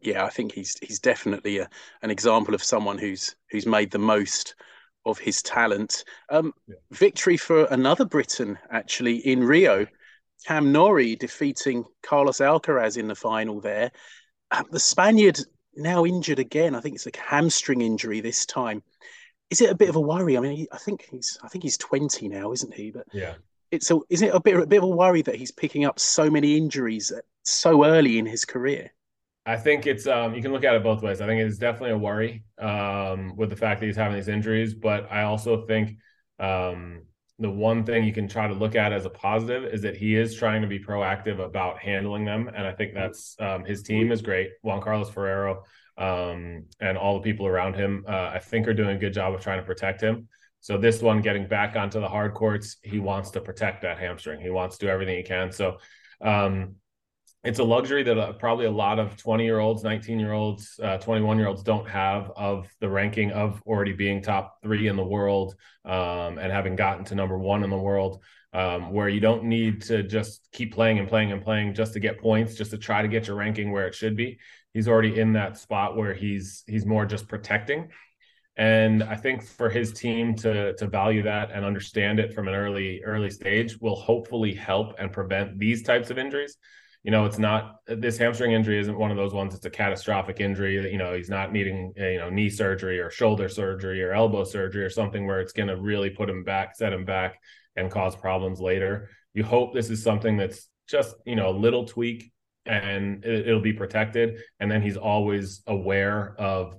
yeah 0.02 0.26
i 0.26 0.28
think 0.28 0.52
he's 0.52 0.76
he's 0.82 1.00
definitely 1.00 1.56
a, 1.56 1.68
an 2.02 2.10
example 2.10 2.54
of 2.54 2.62
someone 2.62 2.98
who's 2.98 3.34
who's 3.50 3.64
made 3.64 3.90
the 3.90 3.98
most 3.98 4.54
of 5.06 5.18
his 5.18 5.42
talent 5.42 6.04
um, 6.30 6.52
yeah. 6.66 6.74
victory 6.90 7.36
for 7.36 7.64
another 7.66 8.04
briton 8.04 8.58
actually 8.70 9.16
in 9.16 9.42
rio 9.42 9.86
cam 10.46 10.72
Norrie 10.72 11.16
defeating 11.16 11.84
carlos 12.02 12.38
alcaraz 12.38 12.96
in 12.96 13.08
the 13.08 13.14
final 13.14 13.60
there 13.60 13.90
um, 14.50 14.64
the 14.70 14.80
spaniard 14.80 15.38
now 15.76 16.04
injured 16.04 16.38
again 16.38 16.74
i 16.74 16.80
think 16.80 16.94
it's 16.94 17.06
a 17.06 17.10
hamstring 17.18 17.80
injury 17.80 18.20
this 18.20 18.46
time 18.46 18.82
is 19.50 19.60
it 19.60 19.70
a 19.70 19.74
bit 19.74 19.88
of 19.88 19.96
a 19.96 20.00
worry? 20.00 20.36
I 20.36 20.40
mean, 20.40 20.66
I 20.72 20.78
think 20.78 21.06
he's 21.10 21.38
I 21.42 21.48
think 21.48 21.64
he's 21.64 21.78
twenty 21.78 22.28
now, 22.28 22.52
isn't 22.52 22.74
he? 22.74 22.90
But 22.90 23.06
yeah, 23.12 23.34
it's 23.70 23.90
a 23.90 23.98
isn't 24.10 24.28
it 24.28 24.34
a 24.34 24.40
bit 24.40 24.56
a 24.56 24.66
bit 24.66 24.78
of 24.78 24.84
a 24.84 24.88
worry 24.88 25.22
that 25.22 25.36
he's 25.36 25.52
picking 25.52 25.84
up 25.84 25.98
so 25.98 26.30
many 26.30 26.56
injuries 26.56 27.12
so 27.44 27.84
early 27.84 28.18
in 28.18 28.26
his 28.26 28.44
career? 28.44 28.92
I 29.46 29.56
think 29.56 29.86
it's 29.86 30.06
um, 30.06 30.34
you 30.34 30.42
can 30.42 30.52
look 30.52 30.64
at 30.64 30.74
it 30.74 30.82
both 30.82 31.02
ways. 31.02 31.20
I 31.20 31.26
think 31.26 31.40
it's 31.40 31.58
definitely 31.58 31.90
a 31.90 31.98
worry 31.98 32.44
um, 32.58 33.36
with 33.36 33.50
the 33.50 33.56
fact 33.56 33.80
that 33.80 33.86
he's 33.86 33.96
having 33.96 34.16
these 34.16 34.28
injuries, 34.28 34.74
but 34.74 35.10
I 35.10 35.24
also 35.24 35.66
think 35.66 35.98
um, 36.38 37.02
the 37.38 37.50
one 37.50 37.84
thing 37.84 38.04
you 38.04 38.12
can 38.12 38.26
try 38.26 38.48
to 38.48 38.54
look 38.54 38.74
at 38.74 38.92
as 38.92 39.04
a 39.04 39.10
positive 39.10 39.64
is 39.64 39.82
that 39.82 39.96
he 39.96 40.16
is 40.16 40.34
trying 40.34 40.62
to 40.62 40.68
be 40.68 40.78
proactive 40.78 41.40
about 41.44 41.78
handling 41.78 42.24
them, 42.24 42.48
and 42.48 42.66
I 42.66 42.72
think 42.72 42.94
that's 42.94 43.36
um, 43.38 43.64
his 43.64 43.82
team 43.82 44.12
is 44.12 44.22
great. 44.22 44.50
Juan 44.62 44.80
Carlos 44.80 45.10
Ferrero 45.10 45.64
um, 45.98 46.64
and 46.80 46.96
all 46.96 47.14
the 47.14 47.22
people 47.22 47.46
around 47.46 47.74
him, 47.74 48.04
uh, 48.08 48.30
I 48.34 48.38
think, 48.38 48.66
are 48.66 48.74
doing 48.74 48.96
a 48.96 48.98
good 48.98 49.12
job 49.12 49.34
of 49.34 49.40
trying 49.40 49.60
to 49.60 49.66
protect 49.66 50.00
him. 50.00 50.28
So 50.60 50.78
this 50.78 51.02
one 51.02 51.20
getting 51.20 51.46
back 51.46 51.76
onto 51.76 52.00
the 52.00 52.08
hard 52.08 52.32
courts, 52.32 52.78
he 52.82 52.98
wants 52.98 53.30
to 53.32 53.40
protect 53.42 53.82
that 53.82 53.98
hamstring. 53.98 54.40
He 54.40 54.48
wants 54.48 54.78
to 54.78 54.86
do 54.86 54.90
everything 54.90 55.16
he 55.16 55.22
can. 55.22 55.52
So 55.52 55.76
um, 56.22 56.76
it's 57.44 57.58
a 57.58 57.64
luxury 57.64 58.02
that 58.02 58.18
uh, 58.18 58.32
probably 58.32 58.66
a 58.66 58.70
lot 58.70 58.98
of 58.98 59.16
20 59.16 59.44
year 59.44 59.58
olds, 59.58 59.84
19 59.84 60.18
year 60.18 60.32
olds, 60.32 60.80
uh, 60.82 60.96
21 60.98 61.38
year 61.38 61.46
olds 61.46 61.62
don't 61.62 61.88
have 61.88 62.32
of 62.36 62.68
the 62.80 62.88
ranking 62.88 63.30
of 63.32 63.62
already 63.66 63.92
being 63.92 64.22
top 64.22 64.62
three 64.62 64.88
in 64.88 64.96
the 64.96 65.04
world 65.04 65.54
um, 65.84 66.38
and 66.38 66.50
having 66.50 66.74
gotten 66.74 67.04
to 67.04 67.14
number 67.14 67.38
one 67.38 67.62
in 67.62 67.70
the 67.70 67.78
world. 67.78 68.22
Um, 68.52 68.92
where 68.92 69.08
you 69.08 69.18
don't 69.18 69.42
need 69.42 69.82
to 69.82 70.04
just 70.04 70.48
keep 70.52 70.72
playing 70.72 71.00
and 71.00 71.08
playing 71.08 71.32
and 71.32 71.42
playing 71.42 71.74
just 71.74 71.92
to 71.94 71.98
get 71.98 72.20
points, 72.20 72.54
just 72.54 72.70
to 72.70 72.78
try 72.78 73.02
to 73.02 73.08
get 73.08 73.26
your 73.26 73.34
ranking 73.34 73.72
where 73.72 73.88
it 73.88 73.96
should 73.96 74.16
be. 74.16 74.38
He's 74.72 74.86
already 74.86 75.18
in 75.18 75.32
that 75.32 75.58
spot 75.58 75.96
where 75.96 76.14
he's 76.14 76.62
he's 76.68 76.86
more 76.86 77.04
just 77.04 77.26
protecting 77.26 77.88
and 78.56 79.02
I 79.02 79.16
think 79.16 79.42
for 79.42 79.68
his 79.68 79.92
team 79.92 80.34
to 80.36 80.74
to 80.74 80.86
value 80.86 81.22
that 81.22 81.50
and 81.50 81.64
understand 81.64 82.20
it 82.20 82.32
from 82.32 82.46
an 82.46 82.54
early 82.54 83.02
early 83.02 83.30
stage 83.30 83.80
will 83.80 83.96
hopefully 83.96 84.54
help 84.54 84.94
and 84.98 85.12
prevent 85.12 85.58
these 85.58 85.82
types 85.82 86.10
of 86.10 86.18
injuries. 86.18 86.56
You 87.04 87.10
know, 87.10 87.26
it's 87.26 87.38
not 87.38 87.76
this 87.86 88.16
hamstring 88.16 88.52
injury 88.52 88.78
isn't 88.80 88.98
one 88.98 89.10
of 89.10 89.18
those 89.18 89.34
ones. 89.34 89.54
It's 89.54 89.66
a 89.66 89.70
catastrophic 89.70 90.40
injury 90.40 90.78
that 90.80 90.90
you 90.90 90.98
know 90.98 91.14
he's 91.14 91.28
not 91.28 91.52
needing 91.52 91.92
eh, 91.98 92.12
you 92.12 92.18
know 92.18 92.30
knee 92.30 92.48
surgery 92.50 92.98
or 92.98 93.10
shoulder 93.10 93.48
surgery 93.48 94.02
or 94.02 94.12
elbow 94.12 94.42
surgery 94.42 94.82
or 94.82 94.90
something 94.90 95.26
where 95.26 95.40
it's 95.40 95.52
going 95.52 95.68
to 95.68 95.76
really 95.76 96.10
put 96.10 96.30
him 96.30 96.42
back, 96.44 96.74
set 96.74 96.92
him 96.92 97.04
back, 97.04 97.38
and 97.76 97.90
cause 97.90 98.16
problems 98.16 98.58
later. 98.58 99.10
You 99.34 99.44
hope 99.44 99.74
this 99.74 99.90
is 99.90 100.02
something 100.02 100.38
that's 100.38 100.68
just 100.88 101.14
you 101.26 101.36
know 101.36 101.50
a 101.50 101.56
little 101.56 101.84
tweak 101.84 102.32
and 102.66 103.22
it'll 103.22 103.60
be 103.60 103.74
protected, 103.74 104.40
and 104.58 104.70
then 104.70 104.80
he's 104.80 104.96
always 104.96 105.62
aware 105.66 106.34
of 106.38 106.74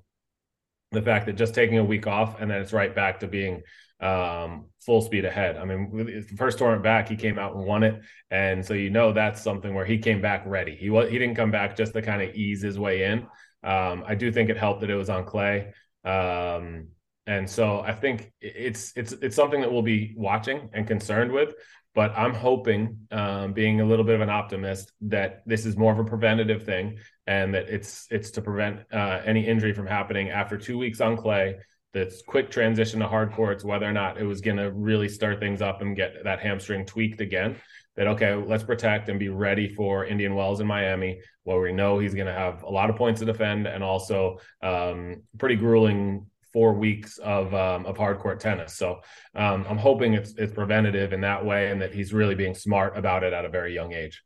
the 0.92 1.02
fact 1.02 1.28
that 1.28 1.34
just 1.34 1.54
taking 1.54 1.78
a 1.78 1.84
week 1.84 2.08
off 2.08 2.42
and 2.42 2.50
then 2.50 2.62
it's 2.62 2.74
right 2.74 2.96
back 2.96 3.20
to 3.20 3.28
being 3.28 3.62
um, 4.00 4.66
full 4.86 5.02
speed 5.02 5.26
ahead. 5.26 5.58
I 5.58 5.66
mean, 5.66 5.90
the 6.30 6.36
first 6.38 6.58
tournament 6.58 6.84
back, 6.84 7.10
he 7.10 7.16
came 7.16 7.40
out 7.40 7.56
and 7.56 7.66
won 7.66 7.84
it, 7.84 8.02
and 8.30 8.66
so 8.66 8.74
you 8.74 8.90
know 8.90 9.14
that's 9.14 9.42
something 9.42 9.74
where 9.74 9.86
he 9.86 9.98
came 9.98 10.22
back 10.22 10.44
ready. 10.46 10.76
He 10.76 10.90
was 10.90 11.10
he 11.10 11.18
didn't 11.18 11.36
come 11.36 11.52
back 11.52 11.76
just 11.76 11.94
to 11.94 12.02
kind 12.02 12.22
of 12.22 12.36
ease 12.36 12.62
his 12.62 12.78
way 12.78 13.04
in. 13.04 13.28
Um, 13.64 14.04
I 14.06 14.16
do 14.16 14.32
think 14.32 14.50
it 14.50 14.58
helped 14.58 14.82
that 14.82 14.90
it 14.90 14.96
was 14.96 15.10
on 15.10 15.26
clay. 15.26 15.74
Um, 16.04 16.90
and 17.28 17.50
so 17.50 17.80
I 17.80 17.94
think 17.94 18.32
it's 18.40 18.94
it's 18.96 19.14
it's 19.14 19.36
something 19.36 19.62
that 19.62 19.72
we'll 19.72 19.82
be 19.82 20.14
watching 20.16 20.70
and 20.74 20.88
concerned 20.88 21.32
with. 21.32 21.56
But 21.96 22.12
I'm 22.12 22.34
hoping, 22.34 23.08
um, 23.12 23.54
being 23.54 23.80
a 23.80 23.86
little 23.86 24.04
bit 24.04 24.16
of 24.16 24.22
an 24.22 24.30
optimist, 24.30 24.92
that 25.02 25.44
this 25.46 25.66
is 25.66 25.78
more 25.78 25.94
of 25.94 26.00
a 26.00 26.04
preventative 26.04 26.64
thing, 26.64 26.98
and 27.26 27.54
that 27.54 27.70
it's 27.70 28.06
it's 28.12 28.32
to 28.32 28.42
prevent 28.42 28.82
uh, 28.92 29.22
any 29.26 29.48
injury 29.48 29.74
from 29.74 29.88
happening 29.88 30.30
after 30.30 30.58
two 30.58 30.78
weeks 30.78 31.00
on 31.00 31.16
clay. 31.16 31.56
That's 31.96 32.22
quick 32.22 32.52
transition 32.52 33.00
to 33.00 33.08
hard 33.08 33.32
courts, 33.32 33.64
whether 33.64 33.86
or 33.86 33.94
not 33.94 34.18
it 34.18 34.26
was 34.26 34.42
going 34.42 34.58
to 34.58 34.70
really 34.72 35.08
start 35.08 35.40
things 35.40 35.62
up 35.62 35.82
and 35.82 35.96
get 35.96 36.26
that 36.26 36.42
hamstring 36.42 36.86
tweaked 36.86 37.22
again. 37.22 37.56
That 37.96 38.08
okay, 38.08 38.36
let's 38.36 38.66
protect 38.66 39.08
and 39.08 39.18
be 39.18 39.30
ready 39.30 39.70
for 39.70 40.04
Indian 40.04 40.36
Wells 40.36 40.60
in 40.60 40.68
Miami, 40.68 41.22
where 41.46 41.62
we 41.62 41.72
know 41.72 41.98
he's 41.98 42.14
going 42.14 42.28
to 42.28 42.34
have 42.34 42.64
a 42.64 42.70
lot 42.70 42.90
of 42.90 42.98
points 42.98 43.22
to 43.22 43.26
defend 43.26 43.66
and 43.66 43.82
also 43.82 44.40
um, 44.62 45.24
pretty 45.38 45.56
grueling 45.56 46.26
four 46.52 46.74
weeks 46.74 47.18
of 47.20 47.54
um, 47.54 47.86
of 47.86 47.96
hard 47.96 48.20
court 48.20 48.42
tennis. 48.42 48.76
So 48.76 49.00
um, 49.34 49.66
I'm 49.70 49.78
hoping 49.78 50.16
it's 50.16 50.34
it's 50.36 50.52
preventative 50.52 51.14
in 51.14 51.22
that 51.22 51.46
way, 51.46 51.72
and 51.72 51.82
that 51.82 51.94
he's 51.94 52.12
really 52.12 52.36
being 52.36 52.56
smart 52.56 52.98
about 52.98 53.24
it 53.24 53.32
at 53.32 53.46
a 53.46 53.50
very 53.50 53.74
young 53.74 53.94
age. 53.94 54.22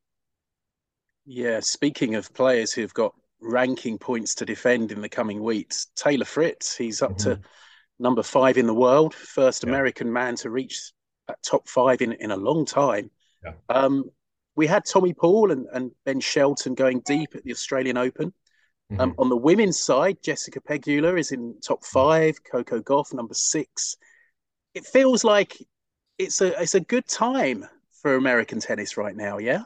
Yeah, 1.28 1.60
speaking 1.60 2.16
of 2.16 2.34
players 2.34 2.74
who've 2.74 2.94
got 2.96 3.14
ranking 3.42 3.98
points 3.98 4.36
to 4.36 4.46
defend 4.46 4.92
in 4.92 5.02
the 5.02 5.10
coming 5.10 5.42
weeks, 5.42 5.88
Taylor 5.96 6.26
Fritz, 6.26 6.76
he's 6.76 7.02
up 7.02 7.12
mm-hmm. 7.12 7.32
to 7.32 7.40
number 8.00 8.24
five 8.24 8.58
in 8.58 8.68
the 8.68 8.74
world, 8.74 9.14
first 9.14 9.64
yeah. 9.64 9.70
American 9.70 10.12
man 10.12 10.36
to 10.38 10.50
reach 10.50 10.92
that 11.28 11.42
top 11.44 11.68
five 11.68 12.02
in 12.02 12.14
in 12.14 12.32
a 12.32 12.38
long 12.38 12.66
time. 12.66 13.12
Yeah. 13.44 13.54
Um, 13.70 14.06
we 14.56 14.68
had 14.68 14.84
Tommy 14.86 15.14
Paul 15.14 15.52
and, 15.52 15.68
and 15.72 15.92
Ben 16.06 16.20
Shelton 16.20 16.76
going 16.76 17.02
deep 17.06 17.30
at 17.36 17.44
the 17.44 17.52
Australian 17.52 17.98
Open. 17.98 18.34
Um, 18.92 18.98
mm-hmm. 18.98 19.02
Um, 19.02 19.16
on 19.20 19.30
the 19.30 19.38
women's 19.38 19.80
side, 19.80 20.18
Jessica 20.24 20.60
Pegula 20.60 21.18
is 21.18 21.32
in 21.32 21.56
top 21.62 21.86
five, 21.86 22.44
Coco 22.44 22.82
Gauff 22.82 23.14
number 23.14 23.36
six. 23.36 23.96
It 24.74 24.86
feels 24.86 25.24
like 25.24 25.58
it's 26.18 26.42
a 26.42 26.62
it's 26.62 26.76
a 26.76 26.80
good 26.80 27.08
time 27.08 27.66
for 28.02 28.16
American 28.16 28.60
tennis 28.60 28.98
right 28.98 29.16
now. 29.16 29.38
Yeah. 29.38 29.64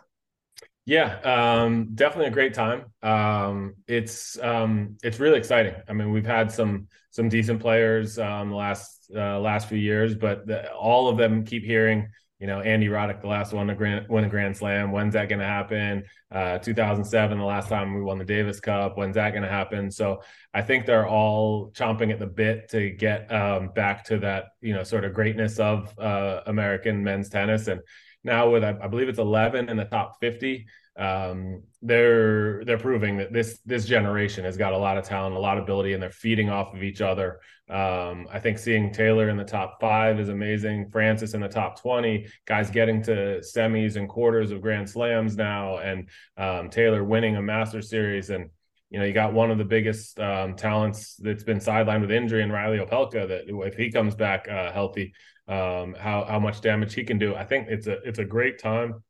Yeah, 0.86 1.20
um, 1.22 1.96
definitely 1.96 2.28
a 2.28 2.32
great 2.32 2.54
time. 2.54 2.86
Um, 3.02 3.76
it's 3.88 4.38
um, 4.40 4.98
it's 5.02 5.20
really 5.20 5.38
exciting. 5.38 5.76
I 5.88 5.94
mean, 5.94 6.12
we've 6.12 6.26
had 6.26 6.52
some 6.52 6.88
some 7.12 7.30
decent 7.30 7.62
players 7.62 8.20
um, 8.20 8.50
the 8.50 8.56
last 8.56 9.10
uh, 9.16 9.40
last 9.40 9.70
few 9.70 9.78
years, 9.78 10.14
but 10.16 10.46
the, 10.46 10.72
all 10.74 11.08
of 11.08 11.18
them 11.18 11.46
keep 11.46 11.64
hearing 11.64 12.10
you 12.44 12.48
know, 12.48 12.60
Andy 12.60 12.88
Roddick, 12.90 13.22
the 13.22 13.28
last 13.28 13.54
one 13.54 13.68
to 13.68 13.74
grand, 13.74 14.10
win 14.10 14.26
a 14.26 14.30
Grand 14.30 14.58
Slam. 14.58 14.92
When's 14.92 15.14
that 15.14 15.30
going 15.30 15.40
to 15.40 15.46
happen? 15.46 16.04
Uh, 16.30 16.58
2007, 16.58 17.38
the 17.38 17.46
last 17.46 17.70
time 17.70 17.94
we 17.96 18.02
won 18.02 18.18
the 18.18 18.26
Davis 18.26 18.60
Cup. 18.60 18.98
When's 18.98 19.16
that 19.16 19.30
going 19.30 19.44
to 19.44 19.50
happen? 19.50 19.90
So 19.90 20.24
I 20.54 20.62
think 20.62 20.86
they're 20.86 21.08
all 21.08 21.72
chomping 21.72 22.12
at 22.12 22.20
the 22.20 22.28
bit 22.28 22.68
to 22.72 22.90
get 22.90 23.32
um, 23.32 23.70
back 23.70 24.04
to 24.08 24.18
that, 24.20 24.48
you 24.60 24.74
know, 24.74 24.84
sort 24.84 25.06
of 25.06 25.14
greatness 25.14 25.58
of 25.58 25.98
uh, 25.98 26.42
American 26.46 27.02
men's 27.02 27.30
tennis. 27.30 27.68
And 27.68 27.80
now 28.24 28.50
with, 28.50 28.64
I, 28.64 28.78
I 28.82 28.88
believe 28.88 29.10
it's 29.10 29.20
11 29.20 29.70
in 29.70 29.78
the 29.78 29.86
top 29.86 30.20
50 30.20 30.66
um, 30.96 31.64
they're 31.82 32.64
they're 32.66 32.78
proving 32.78 33.18
that 33.18 33.34
this 33.34 33.60
this 33.66 33.86
generation 33.86 34.46
has 34.46 34.58
got 34.58 34.74
a 34.74 34.78
lot 34.78 34.98
of 34.98 35.04
talent, 35.04 35.36
a 35.36 35.40
lot 35.40 35.58
of 35.58 35.64
ability, 35.64 35.94
and 35.94 36.04
they're 36.04 36.12
feeding 36.12 36.50
off 36.50 36.74
of 36.74 36.84
each 36.84 37.02
other. 37.02 37.40
Um, 37.68 38.28
I 38.32 38.40
think 38.40 38.60
seeing 38.60 38.94
Taylor 38.94 39.30
in 39.30 39.38
the 39.38 39.44
top 39.44 39.82
five 39.82 40.20
is 40.20 40.30
amazing. 40.30 40.90
Francis 40.92 41.34
in 41.34 41.42
the 41.42 41.48
top 41.48 41.82
twenty, 41.82 42.28
guys 42.46 42.70
getting 42.70 43.02
to 43.04 43.42
semis 43.42 43.96
and 43.96 44.08
quarters 44.08 44.52
of 44.52 44.62
Grand 44.62 44.88
Slams 44.88 45.36
now, 45.36 45.78
and 45.80 46.10
um, 46.38 46.70
Taylor 46.70 47.04
winning 47.04 47.38
a 47.38 47.42
Master 47.42 47.82
Series, 47.82 48.30
and 48.30 48.52
you 48.92 49.00
know 49.00 49.06
you 49.06 49.14
got 49.14 49.34
one 49.34 49.50
of 49.50 49.58
the 49.58 49.66
biggest 49.66 50.20
um, 50.20 50.56
talents 50.56 51.16
that's 51.16 51.44
been 51.44 51.60
sidelined 51.60 52.02
with 52.02 52.12
injury, 52.12 52.44
and 52.44 52.54
Reilly 52.54 52.78
Opelka. 52.78 53.28
That 53.28 53.46
if 53.48 53.76
he 53.76 53.92
comes 53.92 54.14
back 54.14 54.48
uh, 54.48 54.72
healthy, 54.72 55.14
um, 55.48 55.96
how 55.98 56.26
how 56.28 56.40
much 56.40 56.62
damage 56.62 56.94
he 56.94 57.04
can 57.04 57.18
do. 57.18 57.36
I 57.36 57.46
think 57.46 57.68
it's 57.70 57.88
a 57.88 58.02
it's 58.04 58.20
a 58.20 58.26
great 58.26 58.60
time 58.60 59.04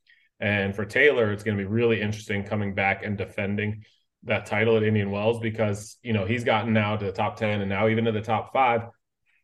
and 0.44 0.76
for 0.76 0.84
Taylor, 0.84 1.32
it's 1.32 1.42
going 1.42 1.58
to 1.58 1.64
be 1.64 1.68
really 1.68 2.02
interesting 2.02 2.44
coming 2.44 2.76
back 2.76 3.04
and 3.06 3.18
defending 3.18 3.86
that 4.24 4.46
title 4.46 4.76
at 4.76 4.84
Indian 4.84 5.10
Wells 5.10 5.40
because 5.40 5.98
you 6.02 6.12
know 6.12 6.26
he's 6.26 6.44
gotten 6.44 6.74
now 6.74 6.98
to 6.98 7.06
the 7.06 7.14
top 7.14 7.38
ten 7.38 7.62
and 7.62 7.70
now 7.70 7.88
even 7.88 8.04
to 8.06 8.12
the 8.12 8.22
top 8.22 8.52
five. 8.52 8.82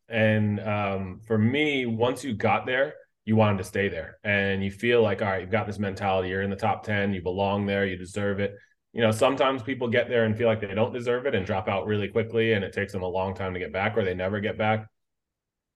And 0.09 0.59
um, 0.59 1.21
for 1.25 1.37
me, 1.37 1.85
once 1.85 2.25
you 2.25 2.33
got 2.33 2.65
there, 2.65 2.95
you 3.23 3.37
wanted 3.37 3.59
to 3.59 3.63
stay 3.63 3.87
there, 3.87 4.17
and 4.25 4.61
you 4.61 4.71
feel 4.71 5.01
like 5.01 5.21
all 5.21 5.29
right, 5.29 5.41
you've 5.41 5.51
got 5.51 5.67
this 5.67 5.79
mentality. 5.79 6.29
You're 6.29 6.41
in 6.41 6.49
the 6.49 6.57
top 6.57 6.83
ten, 6.83 7.13
you 7.13 7.21
belong 7.21 7.65
there, 7.65 7.85
you 7.85 7.95
deserve 7.95 8.41
it. 8.41 8.55
You 8.91 9.01
know, 9.01 9.11
sometimes 9.11 9.63
people 9.63 9.87
get 9.87 10.09
there 10.09 10.25
and 10.25 10.37
feel 10.37 10.47
like 10.47 10.59
they 10.59 10.73
don't 10.73 10.93
deserve 10.93 11.27
it 11.27 11.35
and 11.35 11.45
drop 11.45 11.69
out 11.69 11.85
really 11.85 12.09
quickly, 12.09 12.53
and 12.53 12.65
it 12.65 12.73
takes 12.73 12.91
them 12.91 13.03
a 13.03 13.07
long 13.07 13.35
time 13.35 13.53
to 13.53 13.59
get 13.59 13.71
back, 13.71 13.95
or 13.95 14.03
they 14.03 14.15
never 14.15 14.41
get 14.41 14.57
back. 14.57 14.87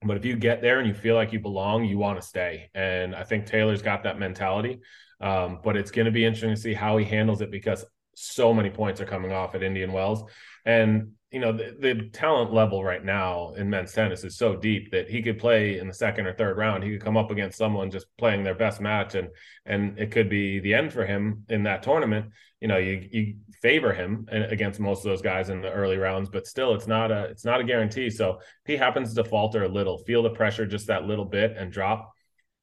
But 0.04 0.16
if 0.16 0.24
you 0.24 0.36
get 0.36 0.60
there 0.60 0.78
and 0.78 0.86
you 0.88 0.94
feel 0.94 1.14
like 1.14 1.32
you 1.32 1.40
belong, 1.40 1.84
you 1.84 1.98
want 1.98 2.20
to 2.20 2.26
stay. 2.26 2.70
And 2.74 3.14
I 3.14 3.24
think 3.24 3.46
Taylor's 3.46 3.82
got 3.82 4.02
that 4.04 4.18
mentality. 4.18 4.80
Um, 5.20 5.60
but 5.62 5.76
it's 5.76 5.90
going 5.90 6.06
to 6.06 6.12
be 6.12 6.24
interesting 6.24 6.54
to 6.54 6.60
see 6.60 6.74
how 6.74 6.96
he 6.96 7.04
handles 7.04 7.40
it 7.40 7.50
because 7.50 7.84
so 8.14 8.52
many 8.52 8.70
points 8.70 9.00
are 9.00 9.06
coming 9.06 9.32
off 9.32 9.54
at 9.54 9.62
Indian 9.62 9.92
Wells. 9.92 10.24
And, 10.64 11.12
you 11.34 11.40
know, 11.40 11.50
the, 11.50 11.74
the, 11.80 12.08
talent 12.10 12.52
level 12.52 12.84
right 12.84 13.04
now 13.04 13.54
in 13.56 13.68
men's 13.68 13.92
tennis 13.92 14.22
is 14.22 14.36
so 14.36 14.54
deep 14.54 14.92
that 14.92 15.10
he 15.10 15.20
could 15.20 15.36
play 15.36 15.80
in 15.80 15.88
the 15.88 15.92
second 15.92 16.28
or 16.28 16.32
third 16.32 16.56
round. 16.56 16.84
He 16.84 16.92
could 16.92 17.02
come 17.02 17.16
up 17.16 17.32
against 17.32 17.58
someone 17.58 17.90
just 17.90 18.06
playing 18.16 18.44
their 18.44 18.54
best 18.54 18.80
match 18.80 19.16
and 19.16 19.30
and 19.66 19.98
it 19.98 20.12
could 20.12 20.30
be 20.30 20.60
the 20.60 20.74
end 20.74 20.92
for 20.92 21.04
him 21.04 21.42
in 21.48 21.64
that 21.64 21.82
tournament. 21.82 22.26
You 22.60 22.68
know, 22.68 22.76
you 22.76 23.08
you 23.10 23.34
favor 23.60 23.92
him 23.92 24.28
against 24.30 24.78
most 24.78 25.00
of 25.00 25.06
those 25.06 25.22
guys 25.22 25.48
in 25.48 25.60
the 25.60 25.72
early 25.72 25.96
rounds, 25.96 26.28
but 26.28 26.46
still 26.46 26.72
it's 26.72 26.86
not 26.86 27.10
a 27.10 27.24
it's 27.24 27.44
not 27.44 27.60
a 27.60 27.64
guarantee. 27.64 28.10
So 28.10 28.38
if 28.38 28.66
he 28.66 28.76
happens 28.76 29.12
to 29.12 29.24
falter 29.24 29.64
a 29.64 29.68
little, 29.68 29.98
feel 30.04 30.22
the 30.22 30.30
pressure 30.30 30.66
just 30.66 30.86
that 30.86 31.02
little 31.02 31.24
bit 31.24 31.56
and 31.56 31.72
drop, 31.72 32.12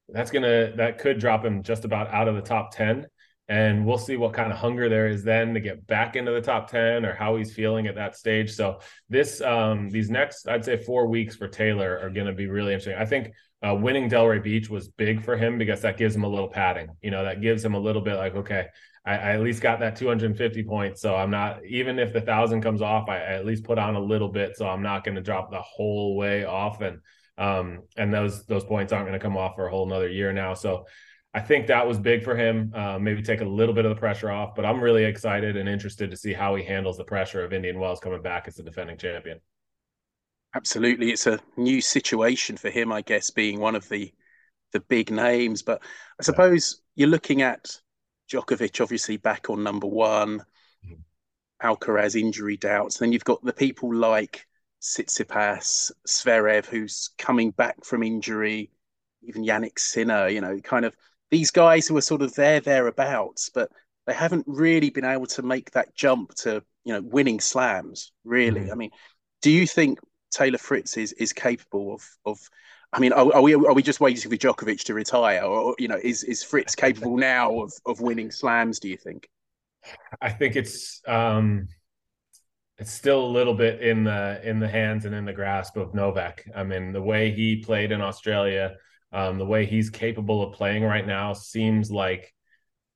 that's 0.08 0.32
gonna 0.32 0.72
that 0.78 0.98
could 0.98 1.20
drop 1.20 1.44
him 1.44 1.62
just 1.62 1.84
about 1.84 2.08
out 2.08 2.30
of 2.30 2.36
the 2.36 2.42
top 2.42 2.74
10 2.74 3.06
and 3.52 3.86
we'll 3.86 3.98
see 3.98 4.16
what 4.16 4.32
kind 4.32 4.50
of 4.50 4.58
hunger 4.58 4.88
there 4.88 5.10
is 5.10 5.26
then 5.26 5.54
to 5.54 5.60
get 5.60 5.86
back 5.86 6.16
into 6.16 6.32
the 6.32 6.40
top 6.40 6.72
10 6.72 7.06
or 7.06 7.14
how 7.14 7.36
he's 7.36 7.54
feeling 7.54 7.86
at 7.86 7.96
that 7.96 8.16
stage. 8.16 8.54
So 8.54 8.80
this 9.10 9.42
um 9.42 9.90
these 9.90 10.10
next 10.10 10.48
i'd 10.48 10.64
say 10.64 10.78
four 10.78 11.08
weeks 11.08 11.36
for 11.36 11.50
taylor 11.50 12.00
are 12.02 12.10
going 12.10 12.28
to 12.28 12.34
be 12.34 12.48
really 12.48 12.74
interesting. 12.74 12.98
I 12.98 13.06
think 13.06 13.34
uh, 13.62 13.76
winning 13.76 14.10
delray 14.10 14.42
beach 14.42 14.70
was 14.70 14.88
big 14.88 15.22
for 15.22 15.36
him 15.36 15.58
because 15.58 15.82
that 15.82 15.98
gives 15.98 16.16
him 16.16 16.24
a 16.24 16.30
little 16.30 16.48
padding 16.48 16.88
you 17.02 17.12
know 17.12 17.26
that 17.26 17.42
gives 17.42 17.64
him 17.64 17.74
a 17.74 17.80
little 17.80 18.02
bit 18.02 18.16
like 18.16 18.36
okay 18.36 18.68
I, 19.06 19.14
I 19.14 19.32
at 19.34 19.42
least 19.42 19.62
got 19.62 19.80
that 19.82 19.96
250 19.98 20.64
points. 20.64 21.02
So 21.02 21.16
i'm 21.16 21.30
not 21.30 21.66
even 21.66 22.00
if 22.00 22.14
the 22.14 22.22
thousand 22.22 22.62
comes 22.62 22.82
off 22.82 23.10
I, 23.10 23.18
I 23.18 23.34
at 23.34 23.46
least 23.46 23.66
put 23.66 23.78
on 23.78 23.96
a 23.96 24.00
little 24.00 24.30
bit. 24.30 24.56
So 24.56 24.66
i'm 24.66 24.82
not 24.82 25.04
going 25.04 25.16
to 25.16 25.22
drop 25.22 25.52
the 25.52 25.62
whole 25.62 26.16
way 26.16 26.46
off. 26.46 26.80
And 26.80 27.00
um, 27.38 27.84
and 27.98 28.14
those 28.14 28.46
those 28.46 28.64
points 28.64 28.94
aren't 28.94 29.08
going 29.08 29.20
to 29.20 29.24
come 29.24 29.36
off 29.36 29.56
for 29.56 29.66
a 29.66 29.72
whole 29.72 29.88
another 29.88 30.10
year 30.10 30.32
now. 30.32 30.54
So 30.54 30.86
I 31.34 31.40
think 31.40 31.68
that 31.68 31.88
was 31.88 31.98
big 31.98 32.24
for 32.24 32.36
him. 32.36 32.74
Uh, 32.76 33.00
maybe 33.00 33.22
take 33.22 33.42
a 33.42 33.46
little 33.46 33.74
bit 33.74 33.86
of 33.86 33.90
the 33.90 34.00
pressure 34.00 34.30
off, 34.30 34.54
but 34.54 34.66
I'm 34.66 34.82
really 34.82 35.06
excited 35.06 35.56
and 35.56 35.70
interested 35.70 36.12
to 36.12 36.18
see 36.18 36.34
how 36.34 36.56
he 36.56 36.64
handles 36.64 36.98
the 36.98 37.06
pressure 37.06 37.44
of 37.44 37.54
Indian 37.54 37.80
Wells 37.80 38.02
coming 38.02 38.22
back 38.22 38.48
as 38.48 38.56
the 38.56 38.64
defending 38.64 38.98
champion. 38.98 39.40
Absolutely, 40.54 41.12
it's 41.12 41.28
a 41.28 41.40
new 41.56 41.80
situation 41.80 42.58
for 42.58 42.70
him, 42.70 42.92
I 42.92 43.02
guess, 43.02 43.30
being 43.30 43.60
one 43.60 43.76
of 43.76 43.88
the 43.88 44.14
the 44.74 44.82
big 44.82 45.12
names. 45.12 45.62
But 45.62 45.82
I 46.20 46.24
suppose 46.24 46.82
yeah. 46.96 47.04
you're 47.04 47.12
looking 47.12 47.42
at 47.42 47.78
Djokovic, 48.30 48.82
obviously 48.82 49.16
back 49.18 49.50
on 49.50 49.64
number 49.64 49.88
one, 49.88 50.40
mm-hmm. 50.86 51.66
Alcaraz 51.66 52.20
injury 52.20 52.58
doubts. 52.58 52.98
Then 52.98 53.14
you've 53.14 53.24
got 53.24 53.44
the 53.44 53.54
people 53.54 53.96
like 53.96 54.46
Tsitsipas, 54.82 55.92
Zverev, 56.08 56.66
who's 56.66 57.12
coming 57.18 57.52
back 57.52 57.86
from 57.86 58.04
injury, 58.04 58.72
even 59.24 59.46
Jannik 59.46 59.80
Sinner, 59.80 60.28
you 60.28 60.42
know, 60.42 60.60
kind 60.60 60.84
of 60.86 60.96
these 61.32 61.50
guys 61.50 61.88
who 61.88 61.98
are 61.98 62.02
sort 62.02 62.22
of 62.22 62.34
there, 62.36 62.60
thereabouts, 62.60 63.50
but 63.50 63.72
they 64.06 64.14
haven't 64.14 64.46
really 64.48 64.90
been 64.90 65.06
able 65.06 65.26
to 65.28 65.42
make 65.42 65.72
that 65.72 65.96
jump 65.96 66.34
to, 66.36 66.62
you 66.84 66.94
know, 66.94 67.02
winning 67.02 67.40
slams, 67.40 68.12
really. 68.24 68.62
Mm. 68.62 68.72
I 68.72 68.76
mean, 68.76 68.92
do 69.42 69.50
you 69.50 69.66
think 69.66 70.00
Taylor 70.32 70.58
Fritz 70.58 70.98
is, 70.98 71.14
is 71.14 71.34
capable 71.34 71.94
of, 71.94 72.04
of 72.26 72.40
I 72.94 73.00
mean, 73.00 73.14
are, 73.14 73.34
are, 73.34 73.42
we 73.42 73.54
are 73.54 73.74
we 73.74 73.82
just 73.82 74.02
waiting 74.02 74.30
for 74.30 74.36
Djokovic 74.36 74.84
to 74.86 74.94
retire, 74.94 75.44
or 75.44 75.76
you 75.80 75.88
know, 75.88 76.00
is 76.02 76.24
is 76.24 76.44
Fritz 76.44 76.76
capable 76.76 77.16
now 77.16 77.62
of 77.62 77.72
of 77.86 78.02
winning 78.02 78.32
slams? 78.32 78.80
Do 78.80 78.90
you 78.90 78.98
think? 78.98 79.30
I 80.22 80.30
think 80.30 80.58
it's 80.58 81.02
um, 81.08 81.70
it's 82.78 82.92
still 82.92 83.26
a 83.26 83.32
little 83.32 83.54
bit 83.54 83.82
in 83.82 84.04
the 84.04 84.42
in 84.44 84.60
the 84.60 84.68
hands 84.68 85.06
and 85.06 85.16
in 85.16 85.24
the 85.24 85.32
grasp 85.32 85.78
of 85.78 85.94
Novak. 85.94 86.46
I 86.54 86.64
mean, 86.64 86.92
the 86.92 87.02
way 87.02 87.32
he 87.32 87.64
played 87.64 87.94
in 87.94 88.02
Australia, 88.02 88.76
um, 89.12 89.38
the 89.38 89.46
way 89.46 89.66
he's 89.66 89.90
capable 89.90 90.42
of 90.42 90.54
playing 90.54 90.84
right 90.84 91.06
now 91.06 91.34
seems 91.34 91.92
like 91.92 92.34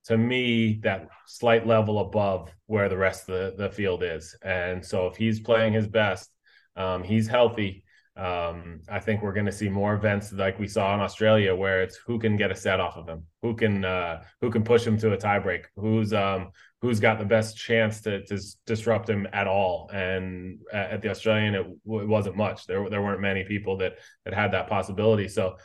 to 0.06 0.16
me 0.16 0.80
that 0.82 1.08
slight 1.26 1.66
level 1.66 1.98
above 1.98 2.52
where 2.66 2.88
the 2.88 2.96
rest 2.96 3.28
of 3.28 3.56
the, 3.56 3.64
the 3.64 3.70
field 3.70 4.02
is. 4.02 4.36
And 4.42 4.84
so 4.84 5.06
if 5.08 5.16
he's 5.16 5.40
playing 5.40 5.72
his 5.72 5.88
best, 5.88 6.30
um, 6.76 7.02
he's 7.02 7.26
healthy. 7.26 7.82
Um, 8.16 8.80
I 8.88 8.98
think 9.00 9.20
we're 9.20 9.34
going 9.34 9.46
to 9.46 9.52
see 9.52 9.68
more 9.68 9.94
events 9.94 10.32
like 10.32 10.58
we 10.58 10.68
saw 10.68 10.94
in 10.94 11.00
Australia, 11.00 11.54
where 11.54 11.82
it's 11.82 11.96
who 11.96 12.18
can 12.18 12.36
get 12.38 12.50
a 12.50 12.54
set 12.54 12.80
off 12.80 12.96
of 12.96 13.06
him, 13.06 13.24
who 13.42 13.54
can 13.54 13.84
uh, 13.84 14.22
who 14.40 14.50
can 14.50 14.64
push 14.64 14.86
him 14.86 14.96
to 14.98 15.12
a 15.12 15.18
tiebreak, 15.18 15.64
who's 15.76 16.14
um, 16.14 16.50
who's 16.80 16.98
got 16.98 17.18
the 17.18 17.26
best 17.26 17.58
chance 17.58 18.00
to, 18.02 18.24
to 18.24 18.40
disrupt 18.64 19.10
him 19.10 19.26
at 19.34 19.46
all. 19.46 19.90
And 19.92 20.60
at 20.72 21.02
the 21.02 21.10
Australian, 21.10 21.54
it, 21.54 21.66
it, 21.66 22.08
wasn't 22.08 22.36
much. 22.36 22.66
There 22.66 22.88
there 22.88 23.02
weren't 23.02 23.20
many 23.20 23.44
people 23.44 23.76
that 23.78 23.98
that 24.24 24.32
had 24.32 24.52
that 24.52 24.68
possibility. 24.68 25.28
So, 25.28 25.56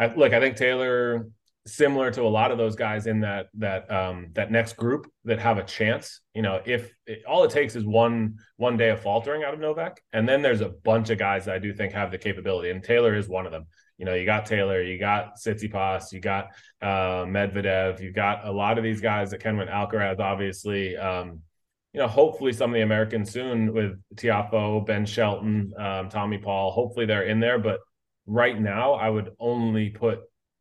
I, 0.00 0.14
look, 0.14 0.32
I 0.32 0.40
think 0.40 0.56
Taylor 0.56 1.26
similar 1.66 2.10
to 2.10 2.22
a 2.22 2.28
lot 2.28 2.50
of 2.50 2.58
those 2.58 2.74
guys 2.74 3.06
in 3.06 3.20
that 3.20 3.48
that 3.54 3.90
um 3.90 4.28
that 4.32 4.50
next 4.50 4.76
group 4.76 5.06
that 5.24 5.38
have 5.38 5.58
a 5.58 5.62
chance 5.62 6.20
you 6.34 6.40
know 6.40 6.60
if 6.64 6.90
it, 7.06 7.22
all 7.28 7.44
it 7.44 7.50
takes 7.50 7.76
is 7.76 7.84
one 7.84 8.34
one 8.56 8.78
day 8.78 8.88
of 8.88 9.00
faltering 9.00 9.44
out 9.44 9.52
of 9.52 9.60
novak 9.60 10.00
and 10.14 10.26
then 10.26 10.40
there's 10.40 10.62
a 10.62 10.70
bunch 10.70 11.10
of 11.10 11.18
guys 11.18 11.44
that 11.44 11.54
i 11.54 11.58
do 11.58 11.72
think 11.72 11.92
have 11.92 12.10
the 12.10 12.16
capability 12.16 12.70
and 12.70 12.82
taylor 12.82 13.14
is 13.14 13.28
one 13.28 13.46
of 13.46 13.52
them. 13.52 13.66
You 13.98 14.06
know 14.06 14.14
you 14.14 14.24
got 14.24 14.46
taylor 14.46 14.82
you 14.82 14.98
got 14.98 15.36
Tsitsipas, 15.36 16.10
you 16.12 16.20
got 16.20 16.48
uh 16.80 17.26
medvedev 17.26 18.00
you 18.00 18.10
got 18.10 18.46
a 18.46 18.50
lot 18.50 18.78
of 18.78 18.84
these 18.84 19.02
guys 19.02 19.30
that 19.30 19.40
can 19.40 19.58
win 19.58 19.68
alcaraz 19.68 20.18
obviously 20.18 20.96
um 20.96 21.40
you 21.92 22.00
know 22.00 22.08
hopefully 22.08 22.54
some 22.54 22.70
of 22.70 22.74
the 22.74 22.80
americans 22.80 23.30
soon 23.30 23.74
with 23.74 24.00
tiafoe 24.14 24.86
ben 24.86 25.04
shelton 25.04 25.74
um, 25.76 26.08
tommy 26.08 26.38
paul 26.38 26.70
hopefully 26.70 27.04
they're 27.04 27.24
in 27.24 27.40
there 27.40 27.58
but 27.58 27.80
right 28.26 28.60
now 28.60 28.92
i 28.94 29.08
would 29.08 29.30
only 29.38 29.90
put 29.90 30.20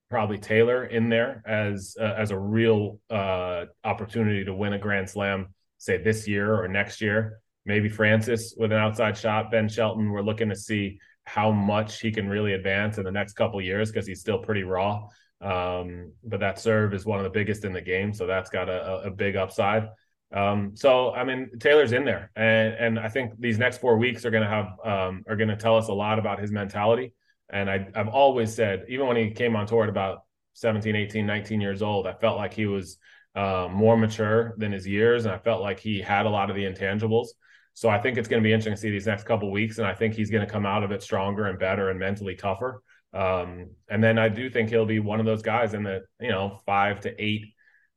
probably 0.10 0.38
Taylor 0.38 0.86
in 0.86 1.10
there 1.10 1.44
as 1.46 1.96
uh, 2.00 2.16
as 2.18 2.32
a 2.32 2.38
real 2.38 3.00
uh, 3.10 3.66
opportunity 3.84 4.44
to 4.44 4.54
win 4.54 4.74
a 4.74 4.80
Grand 4.80 5.10
Slam, 5.10 5.54
say 5.78 6.02
this 6.02 6.28
year 6.28 6.56
or 6.56 6.68
next 6.68 7.00
year. 7.02 7.40
Maybe 7.66 7.90
Francis 7.90 8.56
with 8.58 8.72
an 8.72 8.80
outside 8.80 9.18
shot. 9.18 9.52
Ben 9.52 9.70
Shelton, 9.70 10.10
we're 10.12 10.22
looking 10.22 10.50
to 10.50 10.56
see 10.56 11.00
how 11.26 11.52
much 11.52 12.00
he 12.00 12.12
can 12.12 12.28
really 12.28 12.54
advance 12.54 12.98
in 12.98 13.04
the 13.04 13.12
next 13.12 13.34
couple 13.34 13.62
years 13.62 13.92
because 13.92 14.08
he's 14.08 14.20
still 14.20 14.40
pretty 14.40 14.64
raw. 14.64 15.08
Um, 15.42 16.12
but 16.24 16.40
that 16.40 16.60
serve 16.60 16.94
is 16.94 17.06
one 17.06 17.20
of 17.20 17.24
the 17.24 17.30
biggest 17.30 17.64
in 17.64 17.72
the 17.72 17.82
game, 17.82 18.14
so 18.14 18.26
that's 18.26 18.50
got 18.50 18.68
a, 18.68 19.04
a 19.06 19.12
big 19.12 19.36
upside. 19.36 19.90
Um, 20.34 20.76
so 20.76 21.12
I 21.12 21.24
mean, 21.24 21.52
Taylor's 21.60 21.92
in 21.92 22.04
there, 22.04 22.32
and 22.36 22.74
and 22.74 23.00
I 23.00 23.10
think 23.10 23.40
these 23.40 23.60
next 23.60 23.78
four 23.78 23.98
weeks 23.98 24.26
are 24.26 24.32
going 24.32 24.44
to 24.44 24.50
have 24.50 24.66
um, 24.84 25.24
are 25.28 25.36
going 25.36 25.50
to 25.50 25.56
tell 25.56 25.78
us 25.78 25.88
a 25.88 25.94
lot 25.94 26.18
about 26.18 26.40
his 26.40 26.52
mentality. 26.52 27.14
And 27.50 27.70
I, 27.70 27.88
I've 27.96 28.10
always 28.10 28.54
said, 28.54 28.86
even 28.90 29.08
when 29.08 29.18
he 29.18 29.32
came 29.32 29.56
on 29.56 29.66
tour 29.66 29.84
at 29.84 29.90
about 29.90 30.24
17, 30.54 30.96
18, 30.96 31.26
19 31.26 31.62
years 31.62 31.82
old, 31.82 32.08
I 32.08 32.14
felt 32.14 32.38
like 32.38 32.54
he 32.54 32.66
was 32.66 32.98
uh, 33.36 33.68
more 33.72 33.98
mature 33.98 34.56
than 34.58 34.72
his 34.72 34.86
years. 34.88 35.26
And 35.26 35.34
I 35.34 35.38
felt 35.38 35.62
like 35.62 35.80
he 35.80 36.02
had 36.02 36.26
a 36.26 36.30
lot 36.30 36.50
of 36.50 36.56
the 36.56 36.64
intangibles. 36.64 37.28
So 37.74 37.90
I 37.90 38.00
think 38.00 38.18
it's 38.18 38.28
going 38.28 38.42
to 38.42 38.48
be 38.48 38.52
interesting 38.52 38.74
to 38.74 38.80
see 38.80 38.90
these 38.90 39.08
next 39.08 39.24
couple 39.24 39.52
weeks. 39.52 39.78
And 39.78 39.88
I 39.88 39.94
think 39.94 40.14
he's 40.14 40.30
going 40.30 40.46
to 40.46 40.52
come 40.52 40.66
out 40.66 40.84
of 40.84 40.92
it 40.92 41.02
stronger 41.02 41.46
and 41.48 41.58
better 41.58 41.90
and 41.90 42.00
mentally 42.00 42.36
tougher. 42.36 42.84
Um, 43.14 43.72
and 43.90 44.04
then 44.04 44.20
I 44.20 44.30
do 44.30 44.50
think 44.50 44.70
he'll 44.70 44.86
be 44.86 45.00
one 45.00 45.20
of 45.20 45.26
those 45.26 45.42
guys 45.42 45.74
in 45.74 45.84
the, 45.84 46.02
you 46.20 46.30
know, 46.30 46.60
five 46.66 47.00
to 47.02 47.24
eight 47.24 47.54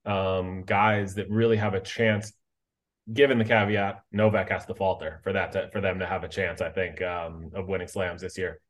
um, 0.07 0.63
guys 0.65 1.15
that 1.17 1.29
really 1.29 1.57
have 1.57 1.75
a 1.75 1.81
chance 1.81 2.33
given 3.13 3.39
the 3.39 3.45
caveat 3.45 4.03
Novak 4.13 4.51
has 4.51 4.65
to 4.67 4.75
falter 4.75 5.21
for 5.25 5.33
that 5.33 5.53
to, 5.53 5.69
for 5.73 5.81
them 5.81 5.99
to 5.99 6.07
have 6.07 6.25
a 6.25 6.29
chance, 6.29 6.61
I 6.61 6.71
think, 6.71 7.03
um, 7.03 7.51
of 7.55 7.69
winning 7.69 7.89
slams 7.89 8.23
this 8.23 8.39
year. 8.39 8.61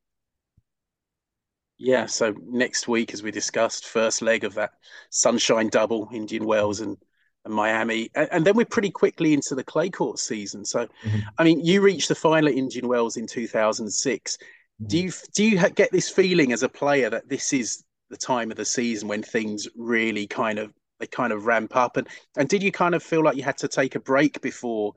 Yeah, 1.85 2.07
so 2.07 2.33
next 2.47 2.87
week, 2.87 3.13
as 3.13 3.25
we 3.25 3.33
discussed, 3.33 3.87
first 3.87 4.23
leg 4.23 4.45
of 4.45 4.55
that 4.55 4.71
Sunshine 5.11 5.69
Double, 5.69 6.09
Indian 6.13 6.45
Wells 6.45 6.79
and, 6.79 6.97
and 7.45 7.53
Miami, 7.53 8.09
and, 8.15 8.29
and, 8.31 8.45
then 8.47 8.55
we're 8.55 8.67
pretty 8.67 8.91
quickly 8.91 9.33
into 9.33 9.57
the 9.57 9.65
clay 9.65 9.91
court 9.91 10.21
season. 10.21 10.65
So, 10.65 10.87
mm-hmm. 10.87 11.19
I 11.39 11.43
mean, 11.43 11.59
you 11.59 11.81
reached 11.81 12.07
the 12.07 12.15
final 12.15 12.51
at 12.51 12.55
Indian 12.55 12.87
Wells 12.87 13.17
in 13.17 13.27
2006. 13.27 14.37
Mm-hmm. 14.37 14.87
Do 14.87 14.97
you 14.97 15.13
do 15.35 15.45
you 15.45 15.71
get 15.71 15.91
this 15.91 16.09
feeling 16.09 16.53
as 16.53 16.63
a 16.63 16.69
player 16.69 17.11
that 17.11 17.29
this 17.29 17.53
is 17.53 17.83
the 18.11 18.17
time 18.17 18.53
of 18.53 18.57
the 18.57 18.65
season 18.65 19.09
when 19.09 19.25
things 19.25 19.67
really 19.77 20.29
kind 20.29 20.61
of 20.61 20.73
they 21.01 21.09
kind 21.09 21.33
of 21.33 21.47
ramp 21.47 21.75
up, 21.75 21.97
and 21.97 22.07
and 22.37 22.49
did 22.49 22.63
you 22.63 22.71
kind 22.71 22.95
of 22.95 23.03
feel 23.03 23.25
like 23.25 23.37
you 23.37 23.43
had 23.43 23.59
to 23.59 23.67
take 23.67 23.97
a 23.97 24.01
break 24.01 24.41
before 24.41 24.93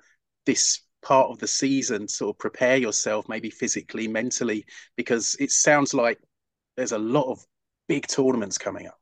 this 0.46 0.82
part 1.02 1.32
of 1.32 1.40
the 1.40 1.48
season, 1.48 2.08
sort 2.08 2.36
of 2.36 2.38
prepare 2.38 2.78
yourself, 2.78 3.28
maybe 3.28 3.50
physically, 3.50 4.08
mentally, 4.08 4.66
because 4.96 5.36
it 5.40 5.50
sounds 5.50 5.92
like 5.92 6.20
there's 6.76 6.92
a 6.92 6.98
lot 6.98 7.32
of 7.32 7.46
big 7.88 8.08
tournaments 8.08 8.58
coming 8.58 8.88
up. 8.88 9.00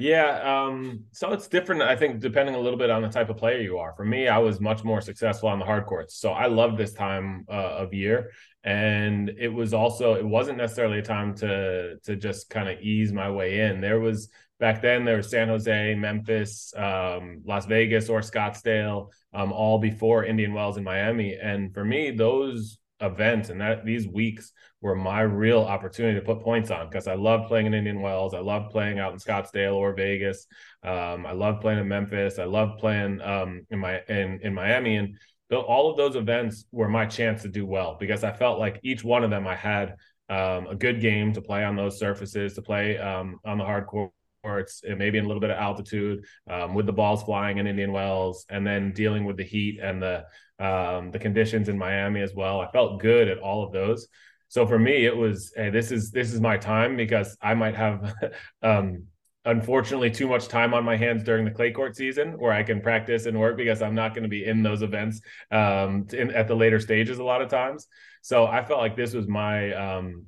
Yeah, 0.00 0.66
um, 0.66 1.06
so 1.10 1.32
it's 1.32 1.48
different. 1.48 1.82
I 1.82 1.96
think 1.96 2.20
depending 2.20 2.54
a 2.54 2.60
little 2.60 2.78
bit 2.78 2.88
on 2.88 3.02
the 3.02 3.08
type 3.08 3.30
of 3.30 3.36
player 3.36 3.60
you 3.60 3.78
are. 3.78 3.94
For 3.96 4.04
me, 4.04 4.28
I 4.28 4.38
was 4.38 4.60
much 4.60 4.84
more 4.84 5.00
successful 5.00 5.48
on 5.48 5.58
the 5.58 5.64
hard 5.64 5.86
courts, 5.86 6.14
so 6.20 6.30
I 6.30 6.46
love 6.46 6.76
this 6.76 6.92
time 6.92 7.44
uh, 7.50 7.78
of 7.78 7.92
year. 7.92 8.30
And 8.62 9.28
it 9.30 9.48
was 9.48 9.74
also 9.74 10.14
it 10.14 10.24
wasn't 10.24 10.58
necessarily 10.58 11.00
a 11.00 11.02
time 11.02 11.34
to 11.36 11.96
to 12.04 12.14
just 12.14 12.48
kind 12.48 12.68
of 12.68 12.80
ease 12.80 13.12
my 13.12 13.28
way 13.28 13.60
in. 13.60 13.80
There 13.80 13.98
was 13.98 14.28
back 14.60 14.82
then 14.82 15.04
there 15.04 15.16
was 15.16 15.30
San 15.30 15.48
Jose, 15.48 15.94
Memphis, 15.96 16.72
um, 16.76 17.42
Las 17.44 17.66
Vegas, 17.66 18.08
or 18.08 18.20
Scottsdale, 18.20 19.08
um, 19.34 19.52
all 19.52 19.80
before 19.80 20.24
Indian 20.24 20.54
Wells 20.54 20.76
and 20.76 20.84
Miami. 20.84 21.34
And 21.34 21.74
for 21.74 21.84
me, 21.84 22.12
those 22.12 22.78
events 23.00 23.48
and 23.48 23.60
that 23.60 23.84
these 23.84 24.08
weeks 24.08 24.52
were 24.80 24.94
my 24.94 25.20
real 25.20 25.60
opportunity 25.60 26.18
to 26.18 26.24
put 26.24 26.42
points 26.42 26.70
on 26.70 26.88
because 26.88 27.08
I 27.08 27.14
love 27.14 27.48
playing 27.48 27.66
in 27.66 27.74
Indian 27.74 28.00
Wells. 28.00 28.34
I 28.34 28.38
love 28.38 28.70
playing 28.70 28.98
out 28.98 29.12
in 29.12 29.18
Scottsdale 29.18 29.74
or 29.74 29.92
Vegas. 29.92 30.46
Um, 30.84 31.26
I 31.26 31.32
love 31.32 31.60
playing 31.60 31.80
in 31.80 31.88
Memphis. 31.88 32.38
I 32.38 32.44
love 32.44 32.78
playing 32.78 33.20
um, 33.20 33.66
in 33.70 33.78
my 33.80 34.00
in 34.08 34.40
in 34.42 34.54
Miami 34.54 34.96
and 34.96 35.16
all 35.56 35.90
of 35.90 35.96
those 35.96 36.16
events 36.16 36.66
were 36.72 36.88
my 36.88 37.06
chance 37.06 37.42
to 37.42 37.48
do 37.48 37.64
well 37.64 37.96
because 37.98 38.22
I 38.22 38.32
felt 38.32 38.58
like 38.58 38.80
each 38.82 39.02
one 39.02 39.24
of 39.24 39.30
them 39.30 39.46
I 39.46 39.54
had 39.54 39.96
um, 40.28 40.66
a 40.66 40.74
good 40.74 41.00
game 41.00 41.32
to 41.32 41.40
play 41.40 41.64
on 41.64 41.74
those 41.74 41.98
surfaces, 41.98 42.54
to 42.54 42.62
play 42.62 42.98
um, 42.98 43.40
on 43.46 43.56
the 43.56 43.64
hard 43.64 43.86
courts, 43.86 44.82
maybe 44.84 45.18
in 45.18 45.24
a 45.24 45.26
little 45.26 45.40
bit 45.40 45.50
of 45.50 45.56
altitude 45.56 46.24
um, 46.50 46.74
with 46.74 46.84
the 46.86 46.92
balls 46.92 47.22
flying 47.22 47.58
in 47.58 47.66
Indian 47.66 47.92
Wells, 47.92 48.44
and 48.50 48.66
then 48.66 48.92
dealing 48.92 49.24
with 49.24 49.38
the 49.38 49.44
heat 49.44 49.80
and 49.82 50.02
the 50.02 50.24
um, 50.60 51.12
the 51.12 51.18
conditions 51.18 51.68
in 51.68 51.78
Miami 51.78 52.20
as 52.20 52.34
well. 52.34 52.60
I 52.60 52.70
felt 52.70 53.00
good 53.00 53.28
at 53.28 53.38
all 53.38 53.64
of 53.64 53.72
those. 53.72 54.08
So 54.48 54.66
for 54.66 54.78
me, 54.78 55.04
it 55.04 55.16
was, 55.16 55.52
hey, 55.54 55.70
this 55.70 55.92
is 55.92 56.10
this 56.10 56.32
is 56.32 56.40
my 56.40 56.56
time 56.56 56.96
because 56.96 57.36
I 57.40 57.54
might 57.54 57.74
have, 57.74 58.14
um, 58.62 59.04
unfortunately, 59.44 60.10
too 60.10 60.26
much 60.26 60.48
time 60.48 60.74
on 60.74 60.84
my 60.84 60.96
hands 60.96 61.22
during 61.22 61.44
the 61.44 61.50
clay 61.50 61.70
court 61.70 61.96
season 61.96 62.32
where 62.38 62.52
I 62.52 62.62
can 62.62 62.80
practice 62.80 63.26
and 63.26 63.38
work 63.38 63.56
because 63.56 63.82
I'm 63.82 63.94
not 63.94 64.14
going 64.14 64.24
to 64.24 64.28
be 64.28 64.44
in 64.44 64.62
those 64.62 64.82
events 64.82 65.20
um, 65.50 66.06
in, 66.12 66.30
at 66.30 66.48
the 66.48 66.54
later 66.54 66.80
stages 66.80 67.18
a 67.18 67.24
lot 67.24 67.42
of 67.42 67.48
times. 67.48 67.86
So 68.22 68.46
I 68.46 68.64
felt 68.64 68.80
like 68.80 68.96
this 68.96 69.14
was 69.14 69.28
my 69.28 69.72
um, 69.72 70.26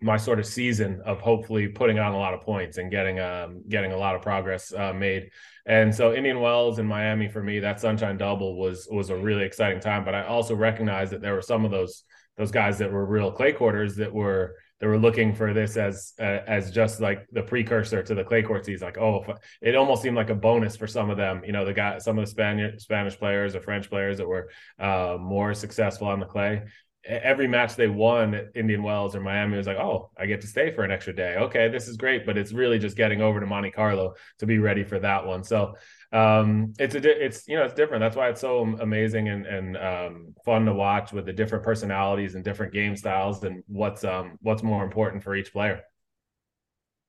my 0.00 0.16
sort 0.16 0.38
of 0.38 0.46
season 0.46 1.02
of 1.04 1.20
hopefully 1.20 1.68
putting 1.68 1.98
on 1.98 2.12
a 2.12 2.18
lot 2.18 2.32
of 2.32 2.40
points 2.40 2.78
and 2.78 2.90
getting 2.90 3.20
um, 3.20 3.62
getting 3.68 3.92
a 3.92 3.96
lot 3.96 4.14
of 4.14 4.22
progress 4.22 4.72
uh, 4.72 4.92
made. 4.92 5.30
And 5.66 5.94
so 5.94 6.14
Indian 6.14 6.40
Wells 6.40 6.78
and 6.78 6.88
Miami 6.88 7.28
for 7.28 7.42
me, 7.42 7.60
that 7.60 7.80
Sunshine 7.80 8.16
Double 8.16 8.58
was 8.58 8.88
was 8.90 9.10
a 9.10 9.16
really 9.16 9.44
exciting 9.44 9.80
time. 9.80 10.04
But 10.04 10.14
I 10.14 10.24
also 10.24 10.54
recognized 10.54 11.12
that 11.12 11.20
there 11.20 11.34
were 11.34 11.42
some 11.42 11.64
of 11.64 11.70
those 11.70 12.04
those 12.40 12.50
guys 12.50 12.78
that 12.78 12.90
were 12.90 13.04
real 13.04 13.30
clay 13.30 13.52
quarters 13.52 13.96
that 13.96 14.12
were 14.12 14.56
that 14.80 14.86
were 14.86 14.96
looking 14.96 15.34
for 15.34 15.52
this 15.52 15.76
as 15.76 16.14
uh, 16.18 16.40
as 16.46 16.70
just 16.70 16.98
like 16.98 17.26
the 17.32 17.42
precursor 17.42 18.02
to 18.02 18.14
the 18.14 18.24
clay 18.24 18.42
court 18.42 18.64
season. 18.64 18.86
Like, 18.86 18.96
oh, 18.96 19.34
it 19.60 19.76
almost 19.76 20.00
seemed 20.00 20.16
like 20.16 20.30
a 20.30 20.34
bonus 20.34 20.74
for 20.74 20.86
some 20.86 21.10
of 21.10 21.18
them. 21.18 21.42
You 21.44 21.52
know, 21.52 21.66
the 21.66 21.74
guy, 21.74 21.98
some 21.98 22.18
of 22.18 22.24
the 22.24 22.30
Spanish 22.30 22.82
Spanish 22.82 23.18
players 23.18 23.54
or 23.54 23.60
French 23.60 23.90
players 23.90 24.16
that 24.16 24.26
were 24.26 24.48
uh, 24.78 25.18
more 25.20 25.52
successful 25.52 26.08
on 26.08 26.18
the 26.18 26.26
clay 26.26 26.62
every 27.06 27.48
match 27.48 27.76
they 27.76 27.88
won 27.88 28.34
at 28.34 28.48
Indian 28.54 28.82
Wells 28.82 29.16
or 29.16 29.20
Miami 29.20 29.56
was 29.56 29.66
like, 29.66 29.78
oh, 29.78 30.10
I 30.18 30.26
get 30.26 30.42
to 30.42 30.46
stay 30.46 30.70
for 30.70 30.84
an 30.84 30.90
extra 30.90 31.14
day. 31.14 31.36
Okay, 31.36 31.68
this 31.68 31.88
is 31.88 31.96
great, 31.96 32.26
but 32.26 32.36
it's 32.36 32.52
really 32.52 32.78
just 32.78 32.96
getting 32.96 33.22
over 33.22 33.40
to 33.40 33.46
Monte 33.46 33.70
Carlo 33.70 34.14
to 34.38 34.46
be 34.46 34.58
ready 34.58 34.84
for 34.84 34.98
that 34.98 35.24
one. 35.26 35.42
So 35.42 35.76
um, 36.12 36.72
it's 36.78 36.94
a 36.94 37.24
it's 37.24 37.46
you 37.46 37.56
know 37.56 37.64
it's 37.64 37.74
different. 37.74 38.00
That's 38.00 38.16
why 38.16 38.28
it's 38.30 38.40
so 38.40 38.62
amazing 38.80 39.28
and 39.28 39.46
and 39.46 39.76
um, 39.76 40.34
fun 40.44 40.64
to 40.66 40.74
watch 40.74 41.12
with 41.12 41.26
the 41.26 41.32
different 41.32 41.64
personalities 41.64 42.34
and 42.34 42.44
different 42.44 42.72
game 42.72 42.96
styles 42.96 43.44
and 43.44 43.62
what's 43.68 44.02
um 44.02 44.36
what's 44.40 44.62
more 44.62 44.82
important 44.82 45.22
for 45.22 45.36
each 45.36 45.52
player. 45.52 45.82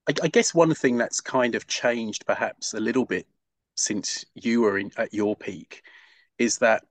I, 0.08 0.14
I 0.24 0.28
guess 0.28 0.54
one 0.54 0.74
thing 0.76 0.98
that's 0.98 1.20
kind 1.20 1.56
of 1.56 1.68
changed 1.68 2.26
perhaps 2.26 2.74
a 2.74 2.80
little 2.80 3.06
bit 3.06 3.28
since 3.76 4.26
you 4.36 4.62
were 4.62 4.78
in 4.78 4.92
at 4.98 5.14
your 5.14 5.36
peak 5.36 5.82
is 6.38 6.60
that 6.60 6.84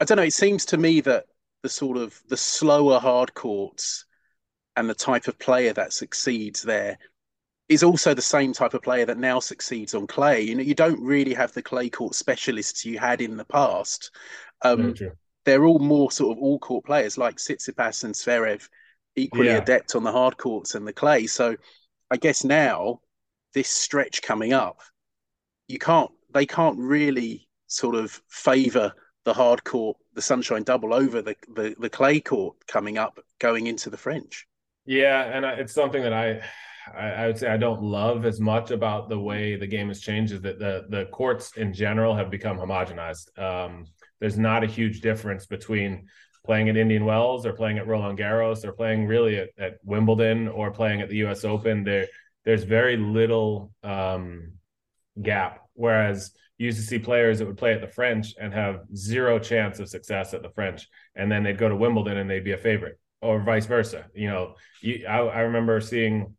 I 0.00 0.04
don't 0.04 0.16
know. 0.16 0.22
It 0.22 0.34
seems 0.34 0.64
to 0.66 0.76
me 0.76 1.00
that 1.02 1.24
the 1.62 1.68
sort 1.68 1.96
of 1.96 2.20
the 2.28 2.36
slower 2.36 3.00
hard 3.00 3.34
courts 3.34 4.04
and 4.76 4.88
the 4.88 4.94
type 4.94 5.26
of 5.26 5.38
player 5.38 5.72
that 5.72 5.92
succeeds 5.92 6.62
there 6.62 6.98
is 7.68 7.82
also 7.82 8.14
the 8.14 8.22
same 8.22 8.52
type 8.52 8.74
of 8.74 8.82
player 8.82 9.04
that 9.06 9.18
now 9.18 9.40
succeeds 9.40 9.94
on 9.94 10.06
clay. 10.06 10.42
You 10.42 10.54
know, 10.54 10.62
you 10.62 10.74
don't 10.74 11.00
really 11.00 11.34
have 11.34 11.52
the 11.52 11.62
clay 11.62 11.88
court 11.88 12.14
specialists 12.14 12.84
you 12.84 12.98
had 12.98 13.20
in 13.20 13.36
the 13.36 13.44
past. 13.44 14.10
Um, 14.62 14.94
they're 15.44 15.64
all 15.64 15.78
more 15.78 16.10
sort 16.10 16.36
of 16.36 16.42
all 16.42 16.58
court 16.58 16.84
players 16.84 17.18
like 17.18 17.36
Tsitsipas 17.36 18.04
and 18.04 18.14
Zverev, 18.14 18.68
equally 19.16 19.46
yeah. 19.46 19.58
adept 19.58 19.94
on 19.94 20.04
the 20.04 20.12
hard 20.12 20.36
courts 20.36 20.74
and 20.74 20.86
the 20.86 20.92
clay. 20.92 21.26
So 21.26 21.56
I 22.10 22.16
guess 22.16 22.44
now 22.44 23.00
this 23.54 23.68
stretch 23.68 24.22
coming 24.22 24.52
up, 24.52 24.80
you 25.68 25.78
can't 25.78 26.10
they 26.32 26.46
can't 26.46 26.78
really 26.78 27.48
sort 27.66 27.94
of 27.94 28.20
favour 28.28 28.92
the 29.24 29.34
hard 29.34 29.64
court, 29.64 29.96
the 30.14 30.22
sunshine 30.22 30.62
double 30.62 30.94
over 30.94 31.20
the, 31.20 31.34
the, 31.54 31.74
the 31.80 31.90
clay 31.90 32.20
court 32.20 32.56
coming 32.68 32.96
up, 32.96 33.18
going 33.40 33.66
into 33.66 33.90
the 33.90 33.96
French. 33.96 34.46
Yeah, 34.84 35.24
and 35.24 35.44
it's 35.44 35.72
something 35.72 36.02
that 36.02 36.12
I, 36.12 36.42
I, 36.94 37.08
I 37.08 37.26
would 37.26 37.38
say 37.38 37.48
I 37.48 37.56
don't 37.56 37.82
love 37.82 38.24
as 38.24 38.40
much 38.40 38.70
about 38.70 39.08
the 39.08 39.18
way 39.18 39.56
the 39.56 39.66
game 39.66 39.88
has 39.88 40.00
changed. 40.00 40.32
Is 40.32 40.40
that 40.42 40.58
the 40.58 40.86
the 40.88 41.06
courts 41.06 41.56
in 41.56 41.72
general 41.72 42.14
have 42.14 42.30
become 42.30 42.58
homogenized. 42.58 43.36
Um, 43.38 43.86
there's 44.20 44.38
not 44.38 44.64
a 44.64 44.66
huge 44.66 45.00
difference 45.00 45.46
between 45.46 46.06
playing 46.44 46.68
at 46.68 46.76
Indian 46.76 47.04
Wells 47.04 47.44
or 47.44 47.52
playing 47.52 47.78
at 47.78 47.86
Roland 47.86 48.18
Garros 48.18 48.64
or 48.64 48.72
playing 48.72 49.06
really 49.06 49.36
at, 49.36 49.48
at 49.58 49.74
Wimbledon 49.82 50.48
or 50.48 50.70
playing 50.70 51.00
at 51.02 51.08
the 51.08 51.16
U.S. 51.16 51.44
Open. 51.44 51.82
There, 51.82 52.06
there's 52.44 52.62
very 52.62 52.96
little 52.96 53.72
um, 53.82 54.52
gap. 55.20 55.62
Whereas 55.74 56.30
you 56.56 56.66
used 56.66 56.78
to 56.78 56.84
see 56.84 56.98
players 56.98 57.38
that 57.38 57.46
would 57.46 57.58
play 57.58 57.74
at 57.74 57.80
the 57.80 57.88
French 57.88 58.34
and 58.40 58.54
have 58.54 58.82
zero 58.94 59.38
chance 59.38 59.78
of 59.80 59.88
success 59.88 60.32
at 60.32 60.42
the 60.42 60.50
French, 60.50 60.88
and 61.14 61.30
then 61.30 61.42
they'd 61.42 61.58
go 61.58 61.68
to 61.68 61.76
Wimbledon 61.76 62.16
and 62.16 62.30
they'd 62.30 62.44
be 62.44 62.52
a 62.52 62.58
favorite, 62.58 62.98
or 63.20 63.42
vice 63.42 63.66
versa. 63.66 64.06
You 64.14 64.28
know, 64.28 64.54
you, 64.80 65.04
I, 65.06 65.18
I 65.18 65.40
remember 65.40 65.80
seeing 65.80 66.34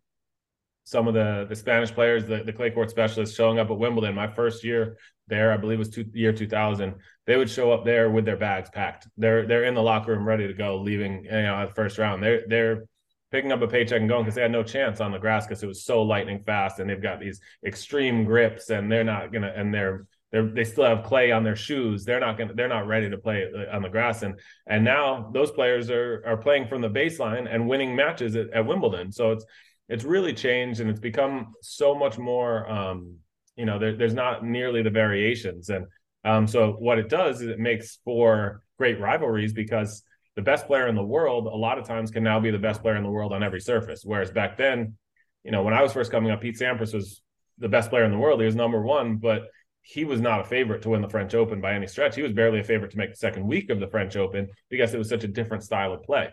some 0.88 1.06
of 1.06 1.14
the 1.14 1.46
the 1.50 1.56
Spanish 1.56 1.92
players, 1.92 2.24
the, 2.24 2.44
the 2.46 2.54
clay 2.54 2.72
court 2.72 2.90
specialists, 2.90 3.36
showing 3.36 3.60
up 3.60 3.70
at 3.70 3.78
Wimbledon. 3.78 4.16
My 4.16 4.28
first 4.28 4.64
year 4.64 4.98
there, 5.28 5.52
I 5.52 5.58
believe 5.58 5.80
was 5.80 5.90
two, 5.90 6.06
year 6.14 6.32
2000. 6.32 6.96
They 7.26 7.36
would 7.36 7.50
show 7.50 7.74
up 7.74 7.84
there 7.84 8.10
with 8.10 8.24
their 8.24 8.38
bags 8.38 8.70
packed. 8.70 9.06
They're 9.18 9.46
they're 9.46 9.66
in 9.66 9.74
the 9.74 9.84
locker 9.84 10.14
room 10.14 10.26
ready 10.26 10.48
to 10.48 10.54
go, 10.54 10.78
leaving 10.78 11.26
you 11.26 11.32
know 11.32 11.68
the 11.68 11.74
first 11.74 11.98
round. 11.98 12.24
They're 12.24 12.44
they're 12.48 12.84
picking 13.32 13.52
up 13.52 13.62
a 13.62 13.68
paycheck 13.68 14.00
and 14.00 14.08
going 14.08 14.24
because 14.24 14.36
they 14.36 14.42
had 14.42 14.52
no 14.52 14.64
chance 14.64 15.02
on 15.02 15.12
the 15.12 15.20
grass 15.20 15.46
because 15.46 15.62
it 15.62 15.68
was 15.68 15.84
so 15.84 16.02
lightning 16.04 16.42
fast 16.46 16.80
and 16.80 16.90
they've 16.90 17.02
got 17.02 17.20
these 17.20 17.42
extreme 17.66 18.24
grips 18.24 18.70
and 18.70 18.90
they're 18.90 19.04
not 19.04 19.34
gonna 19.34 19.52
and 19.54 19.74
they're 19.74 20.06
they're 20.32 20.48
they 20.48 20.64
still 20.64 20.86
have 20.86 21.04
clay 21.04 21.34
on 21.34 21.44
their 21.44 21.58
shoes 21.58 22.06
they're 22.06 22.22
not 22.22 22.38
gonna 22.38 22.54
they're 22.54 22.70
not 22.70 22.88
ready 22.88 23.10
to 23.10 23.18
play 23.18 23.46
uh, 23.54 23.76
on 23.76 23.82
the 23.82 23.90
grass 23.90 24.24
and 24.24 24.40
and 24.68 24.86
now 24.86 25.30
those 25.34 25.52
players 25.52 25.90
are 25.90 26.24
are 26.26 26.38
playing 26.38 26.66
from 26.70 26.80
the 26.80 26.90
baseline 26.90 27.54
and 27.54 27.68
winning 27.68 27.94
matches 27.94 28.38
at, 28.38 28.50
at 28.52 28.66
wimbledon 28.66 29.12
so 29.12 29.32
it's 29.34 29.46
it's 29.90 30.04
really 30.04 30.34
changed 30.34 30.80
and 30.80 30.90
it's 30.90 31.00
become 31.00 31.54
so 31.62 31.96
much 31.96 32.18
more 32.18 32.70
um 32.70 33.16
you 33.56 33.66
know 33.66 33.80
there, 33.80 33.96
there's 33.96 34.14
not 34.14 34.44
nearly 34.44 34.82
the 34.82 34.90
variations 34.90 35.70
and 35.70 35.86
um 36.26 36.48
so 36.48 36.74
what 36.74 36.98
it 36.98 37.10
does 37.10 37.42
is 37.42 37.48
it 37.48 37.60
makes 37.60 38.00
for 38.04 38.62
great 38.78 39.00
rivalries 39.00 39.54
because 39.54 40.04
the 40.38 40.42
best 40.44 40.68
player 40.68 40.88
in 40.88 40.96
the 40.96 41.04
world 41.04 41.48
a 41.48 41.50
lot 41.50 41.80
of 41.80 41.86
times 41.86 42.12
can 42.12 42.24
now 42.24 42.40
be 42.40 42.52
the 42.52 42.60
best 42.60 42.82
player 42.82 42.96
in 42.96 43.04
the 43.04 43.10
world 43.10 43.34
on 43.34 43.42
every 43.42 43.60
surface. 43.60 44.04
Whereas 44.06 44.30
back 44.30 44.56
then, 44.56 44.96
you 45.44 45.52
know, 45.52 45.64
when 45.64 45.74
I 45.74 45.82
was 45.82 45.92
first 45.92 46.12
coming 46.12 46.32
up, 46.32 46.42
Pete 46.42 46.60
Sampras 46.60 46.94
was 46.94 47.22
the 47.58 47.68
best 47.68 47.90
player 47.90 48.06
in 48.06 48.12
the 48.12 48.20
world. 48.20 48.40
He 48.40 48.46
was 48.46 48.56
number 48.56 48.80
one, 48.80 49.18
but 49.18 49.48
he 49.82 50.06
was 50.06 50.22
not 50.22 50.42
a 50.42 50.44
favorite 50.44 50.84
to 50.84 50.90
win 50.90 51.02
the 51.02 51.10
French 51.10 51.34
Open 51.34 51.60
by 51.60 51.74
any 51.74 51.88
stretch. 51.88 52.16
He 52.16 52.22
was 52.22 52.34
barely 52.34 52.60
a 52.60 52.64
favorite 52.64 52.92
to 52.92 52.98
make 52.98 53.10
the 53.10 53.18
second 53.18 53.48
week 53.48 53.72
of 53.72 53.80
the 53.80 53.88
French 53.88 54.16
Open 54.16 54.48
because 54.70 54.94
it 54.94 55.00
was 55.00 55.10
such 55.10 55.24
a 55.24 55.28
different 55.28 55.64
style 55.64 55.92
of 55.92 56.04
play. 56.04 56.30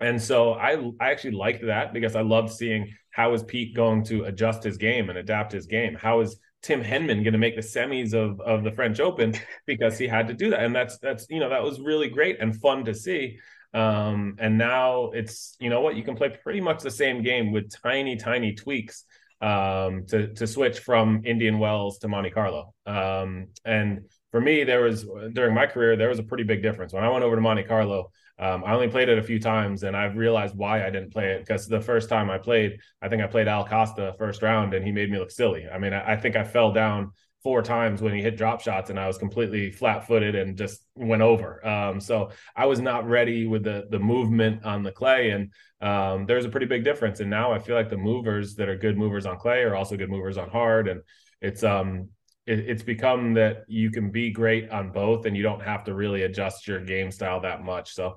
And 0.00 0.20
so 0.20 0.52
I 0.52 0.74
I 1.00 1.10
actually 1.10 1.32
liked 1.32 1.64
that 1.66 1.92
because 1.92 2.14
I 2.14 2.22
loved 2.22 2.52
seeing 2.52 2.94
how 3.10 3.32
is 3.34 3.42
Pete 3.42 3.74
going 3.74 4.04
to 4.04 4.24
adjust 4.24 4.62
his 4.62 4.76
game 4.76 5.10
and 5.10 5.18
adapt 5.18 5.52
his 5.52 5.66
game. 5.66 5.94
How 5.94 6.20
is 6.20 6.38
Tim 6.62 6.82
Henman 6.82 7.22
going 7.22 7.32
to 7.32 7.38
make 7.38 7.56
the 7.56 7.62
semis 7.62 8.14
of 8.14 8.40
of 8.40 8.64
the 8.64 8.72
French 8.72 9.00
Open 9.00 9.34
because 9.66 9.98
he 9.98 10.06
had 10.06 10.28
to 10.28 10.34
do 10.34 10.50
that, 10.50 10.62
and 10.62 10.74
that's 10.74 10.98
that's 10.98 11.26
you 11.28 11.40
know 11.40 11.50
that 11.50 11.62
was 11.62 11.80
really 11.80 12.08
great 12.08 12.38
and 12.40 12.60
fun 12.60 12.84
to 12.84 12.94
see. 12.94 13.38
Um, 13.74 14.36
and 14.38 14.56
now 14.56 15.10
it's 15.10 15.56
you 15.60 15.70
know 15.70 15.80
what 15.80 15.96
you 15.96 16.02
can 16.02 16.16
play 16.16 16.30
pretty 16.30 16.60
much 16.60 16.82
the 16.82 16.90
same 16.90 17.22
game 17.22 17.52
with 17.52 17.70
tiny 17.82 18.16
tiny 18.16 18.54
tweaks 18.54 19.04
um, 19.40 20.04
to 20.08 20.32
to 20.34 20.46
switch 20.46 20.80
from 20.80 21.22
Indian 21.24 21.58
Wells 21.58 21.98
to 21.98 22.08
Monte 22.08 22.30
Carlo. 22.30 22.74
Um, 22.86 23.48
and 23.64 24.02
for 24.30 24.40
me, 24.40 24.64
there 24.64 24.82
was 24.82 25.04
during 25.32 25.54
my 25.54 25.66
career 25.66 25.96
there 25.96 26.08
was 26.08 26.18
a 26.18 26.22
pretty 26.22 26.44
big 26.44 26.62
difference 26.62 26.92
when 26.92 27.04
I 27.04 27.08
went 27.08 27.24
over 27.24 27.36
to 27.36 27.42
Monte 27.42 27.64
Carlo. 27.64 28.10
Um, 28.38 28.62
I 28.64 28.72
only 28.72 28.88
played 28.88 29.08
it 29.08 29.18
a 29.18 29.22
few 29.22 29.40
times, 29.40 29.82
and 29.82 29.96
I've 29.96 30.16
realized 30.16 30.56
why 30.56 30.86
I 30.86 30.90
didn't 30.90 31.12
play 31.12 31.32
it 31.32 31.40
because 31.40 31.66
the 31.66 31.80
first 31.80 32.08
time 32.08 32.30
I 32.30 32.38
played, 32.38 32.78
I 33.02 33.08
think 33.08 33.22
I 33.22 33.26
played 33.26 33.48
Al 33.48 33.66
Costa 33.66 34.14
first 34.18 34.42
round, 34.42 34.74
and 34.74 34.84
he 34.84 34.92
made 34.92 35.10
me 35.10 35.18
look 35.18 35.30
silly. 35.30 35.66
I 35.72 35.78
mean, 35.78 35.92
I, 35.92 36.12
I 36.12 36.16
think 36.16 36.36
I 36.36 36.44
fell 36.44 36.72
down 36.72 37.12
four 37.42 37.62
times 37.62 38.02
when 38.02 38.14
he 38.14 38.20
hit 38.20 38.36
drop 38.36 38.60
shots, 38.60 38.90
and 38.90 39.00
I 39.00 39.06
was 39.06 39.18
completely 39.18 39.72
flat-footed 39.72 40.34
and 40.34 40.56
just 40.56 40.82
went 40.94 41.22
over. 41.22 41.66
Um, 41.66 42.00
so 42.00 42.30
I 42.54 42.66
was 42.66 42.80
not 42.80 43.08
ready 43.08 43.46
with 43.46 43.64
the 43.64 43.86
the 43.90 43.98
movement 43.98 44.64
on 44.64 44.82
the 44.82 44.92
clay, 44.92 45.30
and 45.30 45.52
um, 45.80 46.26
there's 46.26 46.44
a 46.44 46.50
pretty 46.50 46.66
big 46.66 46.84
difference. 46.84 47.20
And 47.20 47.30
now 47.30 47.52
I 47.52 47.58
feel 47.58 47.74
like 47.74 47.90
the 47.90 47.96
movers 47.96 48.54
that 48.56 48.68
are 48.68 48.76
good 48.76 48.98
movers 48.98 49.26
on 49.26 49.38
clay 49.38 49.62
are 49.62 49.74
also 49.74 49.96
good 49.96 50.10
movers 50.10 50.36
on 50.36 50.48
hard, 50.48 50.86
and 50.86 51.00
it's 51.40 51.64
um 51.64 52.10
it, 52.48 52.60
it's 52.60 52.82
become 52.82 53.34
that 53.34 53.64
you 53.68 53.90
can 53.90 54.10
be 54.10 54.30
great 54.30 54.70
on 54.70 54.90
both 54.90 55.26
and 55.26 55.36
you 55.36 55.42
don't 55.42 55.62
have 55.62 55.84
to 55.84 55.94
really 55.94 56.22
adjust 56.22 56.66
your 56.66 56.80
game 56.80 57.10
style 57.10 57.40
that 57.40 57.62
much. 57.62 57.94
So 57.94 58.16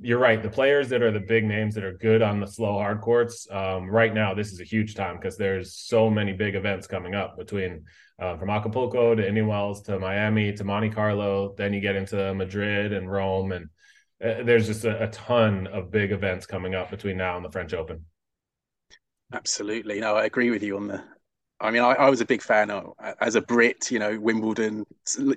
you're 0.00 0.18
right. 0.18 0.42
The 0.42 0.48
players 0.48 0.88
that 0.88 1.02
are 1.02 1.10
the 1.10 1.20
big 1.20 1.44
names 1.44 1.74
that 1.74 1.84
are 1.84 1.92
good 1.92 2.22
on 2.22 2.40
the 2.40 2.46
slow 2.46 2.74
hard 2.74 3.00
courts, 3.00 3.46
um, 3.50 3.88
right 3.88 4.12
now, 4.12 4.34
this 4.34 4.52
is 4.52 4.60
a 4.60 4.64
huge 4.64 4.94
time 4.94 5.16
because 5.16 5.36
there's 5.36 5.74
so 5.74 6.08
many 6.08 6.32
big 6.32 6.54
events 6.54 6.86
coming 6.86 7.14
up 7.14 7.36
between 7.36 7.84
uh, 8.18 8.36
from 8.36 8.50
Acapulco 8.50 9.14
to 9.14 9.42
Wells 9.42 9.82
to 9.82 9.98
Miami 9.98 10.52
to 10.52 10.64
Monte 10.64 10.90
Carlo. 10.90 11.54
Then 11.56 11.72
you 11.72 11.80
get 11.80 11.96
into 11.96 12.34
Madrid 12.34 12.92
and 12.92 13.10
Rome, 13.10 13.52
and 13.52 13.68
uh, 14.24 14.42
there's 14.44 14.66
just 14.66 14.84
a, 14.84 15.04
a, 15.04 15.08
ton 15.08 15.66
of 15.68 15.90
big 15.90 16.12
events 16.12 16.46
coming 16.46 16.74
up 16.74 16.90
between 16.90 17.16
now 17.16 17.36
and 17.36 17.44
the 17.44 17.50
French 17.50 17.74
Open. 17.74 18.04
Absolutely. 19.32 20.00
No, 20.00 20.14
I 20.14 20.24
agree 20.24 20.50
with 20.50 20.62
you 20.62 20.76
on 20.76 20.86
the 20.86 21.02
I 21.60 21.70
mean, 21.70 21.82
I, 21.82 21.92
I, 21.92 22.10
was 22.10 22.20
a 22.20 22.26
big 22.26 22.42
fan 22.42 22.70
of, 22.70 22.94
as 23.20 23.36
a 23.36 23.40
Brit, 23.40 23.90
you 23.90 23.98
know, 23.98 24.18
Wimbledon 24.18 24.84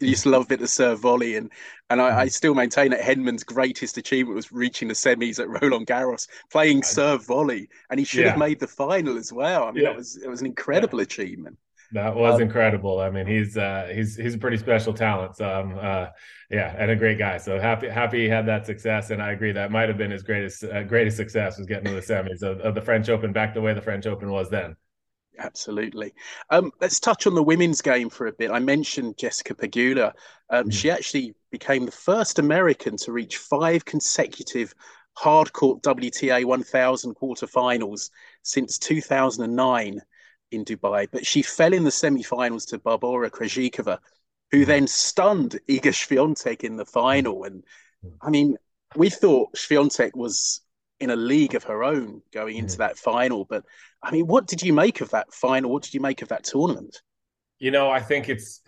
used 0.01 0.23
to 0.23 0.29
love 0.29 0.43
a 0.43 0.47
bit 0.47 0.61
of 0.61 0.69
serve 0.69 0.99
volley, 0.99 1.35
and 1.35 1.51
and 1.89 2.01
I, 2.01 2.21
I, 2.21 2.25
mm. 2.25 2.31
still 2.31 2.55
maintain 2.55 2.91
that 2.91 3.01
Henman's 3.01 3.43
greatest 3.43 3.97
achievement 3.97 4.35
was 4.35 4.51
reaching 4.51 4.87
the 4.87 4.95
semis 4.95 5.39
at 5.39 5.47
Roland 5.61 5.87
Garros, 5.87 6.27
playing 6.51 6.83
serve 6.83 7.25
volley, 7.25 7.69
and 7.89 7.99
he 7.99 8.05
should 8.05 8.21
yeah. 8.21 8.31
have 8.31 8.39
made 8.39 8.59
the 8.59 8.67
final 8.67 9.17
as 9.17 9.31
well. 9.31 9.65
I 9.65 9.71
mean, 9.71 9.83
yeah. 9.83 9.91
it 9.91 9.95
was 9.95 10.17
it 10.17 10.27
was 10.27 10.41
an 10.41 10.47
incredible 10.47 10.99
yeah. 10.99 11.03
achievement. 11.03 11.57
That 11.93 12.15
was 12.15 12.35
um, 12.35 12.41
incredible. 12.41 12.99
I 12.99 13.09
mean, 13.09 13.27
he's 13.27 13.55
uh, 13.55 13.89
he's 13.93 14.15
he's 14.15 14.33
a 14.33 14.37
pretty 14.37 14.57
special 14.57 14.93
talent. 14.93 15.37
So, 15.37 15.49
um, 15.49 15.77
uh, 15.79 16.07
yeah, 16.49 16.75
and 16.77 16.91
a 16.91 16.95
great 16.95 17.17
guy. 17.17 17.37
So 17.37 17.59
happy 17.59 17.87
happy 17.87 18.23
he 18.23 18.29
had 18.29 18.45
that 18.47 18.65
success. 18.65 19.11
And 19.11 19.21
I 19.21 19.31
agree 19.31 19.53
that 19.53 19.71
might 19.71 19.87
have 19.87 19.97
been 19.97 20.11
his 20.11 20.23
greatest 20.23 20.63
uh, 20.63 20.83
greatest 20.83 21.15
success 21.15 21.57
was 21.57 21.67
getting 21.67 21.85
to 21.85 21.93
the 21.93 22.01
semis 22.01 22.41
of, 22.41 22.59
of 22.59 22.75
the 22.75 22.81
French 22.81 23.07
Open 23.07 23.31
back 23.31 23.53
the 23.53 23.61
way 23.61 23.73
the 23.73 23.81
French 23.81 24.05
Open 24.05 24.29
was 24.29 24.49
then. 24.49 24.75
Absolutely. 25.39 26.13
Um, 26.49 26.71
let's 26.81 26.99
touch 26.99 27.27
on 27.27 27.35
the 27.35 27.43
women's 27.43 27.81
game 27.81 28.09
for 28.09 28.27
a 28.27 28.33
bit. 28.33 28.51
I 28.51 28.59
mentioned 28.59 29.17
Jessica 29.17 29.53
Pegula. 29.53 30.13
Um, 30.49 30.69
mm. 30.69 30.73
She 30.73 30.89
actually 30.89 31.35
became 31.51 31.85
the 31.85 31.91
first 31.91 32.39
American 32.39 32.97
to 32.97 33.11
reach 33.11 33.37
five 33.37 33.85
consecutive 33.85 34.73
hardcourt 35.17 35.81
WTA 35.81 36.45
1000 36.45 37.15
quarterfinals 37.15 38.09
since 38.43 38.77
2009 38.77 40.01
in 40.51 40.65
Dubai. 40.65 41.07
But 41.11 41.25
she 41.25 41.41
fell 41.41 41.73
in 41.73 41.83
the 41.83 41.91
semi-finals 41.91 42.65
to 42.67 42.79
Barbora 42.79 43.29
Krejcikova, 43.29 43.99
who 44.51 44.63
mm. 44.63 44.65
then 44.65 44.87
stunned 44.87 45.59
Iga 45.69 45.93
Swiatek 45.93 46.63
in 46.63 46.77
the 46.77 46.85
final. 46.85 47.43
And 47.43 47.63
mm. 48.03 48.13
I 48.21 48.29
mean, 48.29 48.57
we 48.95 49.09
thought 49.09 49.55
Swiatek 49.55 50.15
was 50.15 50.61
in 50.99 51.09
a 51.09 51.15
league 51.15 51.55
of 51.55 51.63
her 51.63 51.83
own 51.83 52.21
going 52.33 52.57
into 52.57 52.75
mm. 52.75 52.79
that 52.79 52.97
final. 52.97 53.45
But 53.45 53.63
I 54.01 54.11
mean, 54.11 54.27
what 54.27 54.47
did 54.47 54.61
you 54.61 54.73
make 54.73 55.01
of 55.01 55.09
that 55.11 55.33
final? 55.33 55.71
What 55.71 55.83
did 55.83 55.93
you 55.93 56.01
make 56.01 56.21
of 56.21 56.29
that 56.29 56.43
tournament? 56.43 57.01
You 57.59 57.71
know, 57.71 57.89
I 57.89 58.01
think 58.01 58.29
it's 58.29 58.61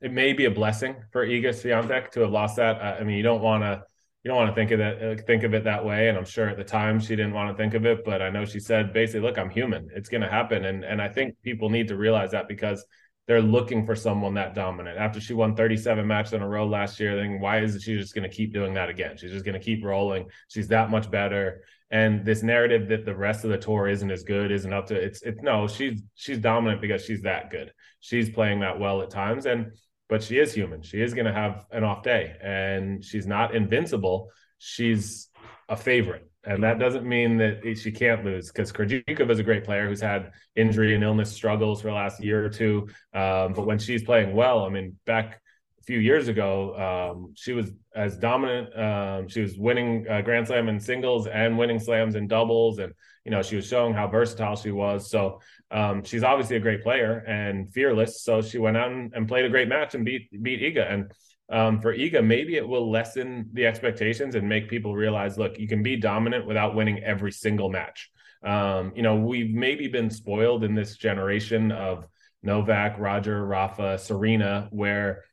it 0.00 0.12
may 0.12 0.32
be 0.32 0.44
a 0.44 0.50
blessing 0.50 0.96
for 1.12 1.26
Iga 1.26 1.50
Swiatek 1.50 2.10
to 2.12 2.20
have 2.20 2.30
lost 2.30 2.56
that. 2.56 2.80
I 2.82 3.02
mean, 3.04 3.16
you 3.16 3.22
don't 3.22 3.42
want 3.42 3.62
to 3.62 3.82
you 4.26 4.30
don't 4.30 4.38
want 4.38 4.50
to 4.50 4.54
think 4.56 4.72
of 4.72 4.80
that 4.80 5.02
uh, 5.02 5.22
think 5.24 5.44
of 5.44 5.54
it 5.54 5.62
that 5.62 5.84
way 5.84 6.08
and 6.08 6.18
i'm 6.18 6.24
sure 6.24 6.48
at 6.48 6.56
the 6.56 6.64
time 6.64 6.98
she 6.98 7.14
didn't 7.14 7.32
want 7.32 7.48
to 7.48 7.56
think 7.56 7.74
of 7.74 7.86
it 7.86 8.04
but 8.04 8.20
i 8.20 8.28
know 8.28 8.44
she 8.44 8.58
said 8.58 8.92
basically 8.92 9.20
look 9.20 9.38
i'm 9.38 9.48
human 9.48 9.88
it's 9.94 10.08
going 10.08 10.20
to 10.20 10.28
happen 10.28 10.64
and 10.64 10.82
and 10.82 11.00
i 11.00 11.08
think 11.08 11.36
people 11.44 11.70
need 11.70 11.86
to 11.86 11.96
realize 11.96 12.32
that 12.32 12.48
because 12.48 12.84
they're 13.26 13.42
looking 13.42 13.84
for 13.84 13.96
someone 13.96 14.34
that 14.34 14.54
dominant. 14.54 14.98
After 14.98 15.20
she 15.20 15.34
won 15.34 15.56
37 15.56 16.06
matches 16.06 16.32
in 16.32 16.42
a 16.42 16.48
row 16.48 16.66
last 16.66 17.00
year, 17.00 17.16
then 17.16 17.40
why 17.40 17.60
is 17.60 17.82
she 17.82 17.96
just 17.96 18.14
going 18.14 18.28
to 18.28 18.34
keep 18.34 18.52
doing 18.52 18.74
that 18.74 18.88
again? 18.88 19.16
She's 19.16 19.32
just 19.32 19.44
going 19.44 19.58
to 19.58 19.64
keep 19.64 19.84
rolling. 19.84 20.26
She's 20.48 20.68
that 20.68 20.90
much 20.90 21.10
better. 21.10 21.62
And 21.90 22.24
this 22.24 22.42
narrative 22.42 22.88
that 22.88 23.04
the 23.04 23.14
rest 23.14 23.44
of 23.44 23.50
the 23.50 23.58
tour 23.58 23.88
isn't 23.88 24.10
as 24.10 24.22
good 24.22 24.50
isn't 24.50 24.72
up 24.72 24.86
to 24.86 24.94
it's 24.94 25.22
it's 25.22 25.40
no, 25.42 25.68
she's 25.68 26.02
she's 26.14 26.38
dominant 26.38 26.80
because 26.80 27.04
she's 27.04 27.22
that 27.22 27.50
good. 27.50 27.72
She's 28.00 28.30
playing 28.30 28.60
that 28.60 28.78
well 28.78 29.02
at 29.02 29.10
times 29.10 29.46
and 29.46 29.72
but 30.08 30.22
she 30.22 30.38
is 30.38 30.52
human. 30.52 30.82
She 30.82 31.00
is 31.00 31.14
going 31.14 31.26
to 31.26 31.32
have 31.32 31.64
an 31.72 31.84
off 31.84 32.02
day 32.02 32.36
and 32.42 33.04
she's 33.04 33.26
not 33.26 33.54
invincible. 33.54 34.30
She's 34.58 35.28
a 35.68 35.76
favorite 35.76 36.30
and 36.46 36.62
that 36.62 36.78
doesn't 36.78 37.04
mean 37.04 37.36
that 37.38 37.76
she 37.76 37.90
can't 37.90 38.24
lose 38.24 38.52
because 38.52 38.72
Krejcikova 38.72 39.30
is 39.30 39.40
a 39.40 39.42
great 39.42 39.64
player 39.64 39.88
who's 39.88 40.00
had 40.00 40.30
injury 40.54 40.94
and 40.94 41.02
illness 41.02 41.32
struggles 41.32 41.82
for 41.82 41.88
the 41.88 41.94
last 41.94 42.22
year 42.22 42.44
or 42.44 42.48
two. 42.48 42.88
Um, 43.12 43.52
but 43.52 43.66
when 43.66 43.78
she's 43.78 44.04
playing 44.04 44.34
well, 44.34 44.64
I 44.64 44.68
mean, 44.68 44.96
back 45.06 45.40
a 45.80 45.82
few 45.82 45.98
years 45.98 46.28
ago, 46.28 47.14
um, 47.14 47.32
she 47.34 47.52
was 47.52 47.72
as 47.96 48.16
dominant. 48.16 48.78
Um, 48.78 49.28
she 49.28 49.40
was 49.40 49.58
winning 49.58 50.06
uh, 50.08 50.22
Grand 50.22 50.46
Slam 50.46 50.68
in 50.68 50.78
singles 50.78 51.26
and 51.26 51.58
winning 51.58 51.80
slams 51.80 52.14
in 52.14 52.28
doubles, 52.28 52.78
and 52.78 52.92
you 53.24 53.32
know 53.32 53.42
she 53.42 53.56
was 53.56 53.66
showing 53.66 53.92
how 53.92 54.06
versatile 54.06 54.54
she 54.54 54.70
was. 54.70 55.10
So 55.10 55.40
um, 55.72 56.04
she's 56.04 56.22
obviously 56.22 56.56
a 56.56 56.60
great 56.60 56.84
player 56.84 57.24
and 57.26 57.72
fearless. 57.72 58.22
So 58.22 58.40
she 58.40 58.58
went 58.58 58.76
out 58.76 58.92
and, 58.92 59.12
and, 59.14 59.26
played 59.26 59.46
a 59.46 59.48
great 59.48 59.66
match 59.66 59.96
and 59.96 60.04
beat 60.04 60.30
beat 60.42 60.60
Iga 60.60 60.92
and 60.92 61.12
um, 61.48 61.80
for 61.80 61.96
Iga, 61.96 62.24
maybe 62.24 62.56
it 62.56 62.66
will 62.66 62.90
lessen 62.90 63.48
the 63.52 63.66
expectations 63.66 64.34
and 64.34 64.48
make 64.48 64.68
people 64.68 64.94
realize, 64.94 65.38
look, 65.38 65.58
you 65.58 65.68
can 65.68 65.82
be 65.82 65.96
dominant 65.96 66.46
without 66.46 66.74
winning 66.74 67.02
every 67.04 67.32
single 67.32 67.70
match. 67.70 68.10
Um, 68.44 68.92
you 68.94 69.02
know, 69.02 69.16
we've 69.16 69.54
maybe 69.54 69.88
been 69.88 70.10
spoiled 70.10 70.64
in 70.64 70.74
this 70.74 70.96
generation 70.96 71.72
of 71.72 72.06
Novak, 72.42 72.98
Roger, 72.98 73.44
Rafa, 73.44 73.98
Serena, 73.98 74.68
where 74.70 75.24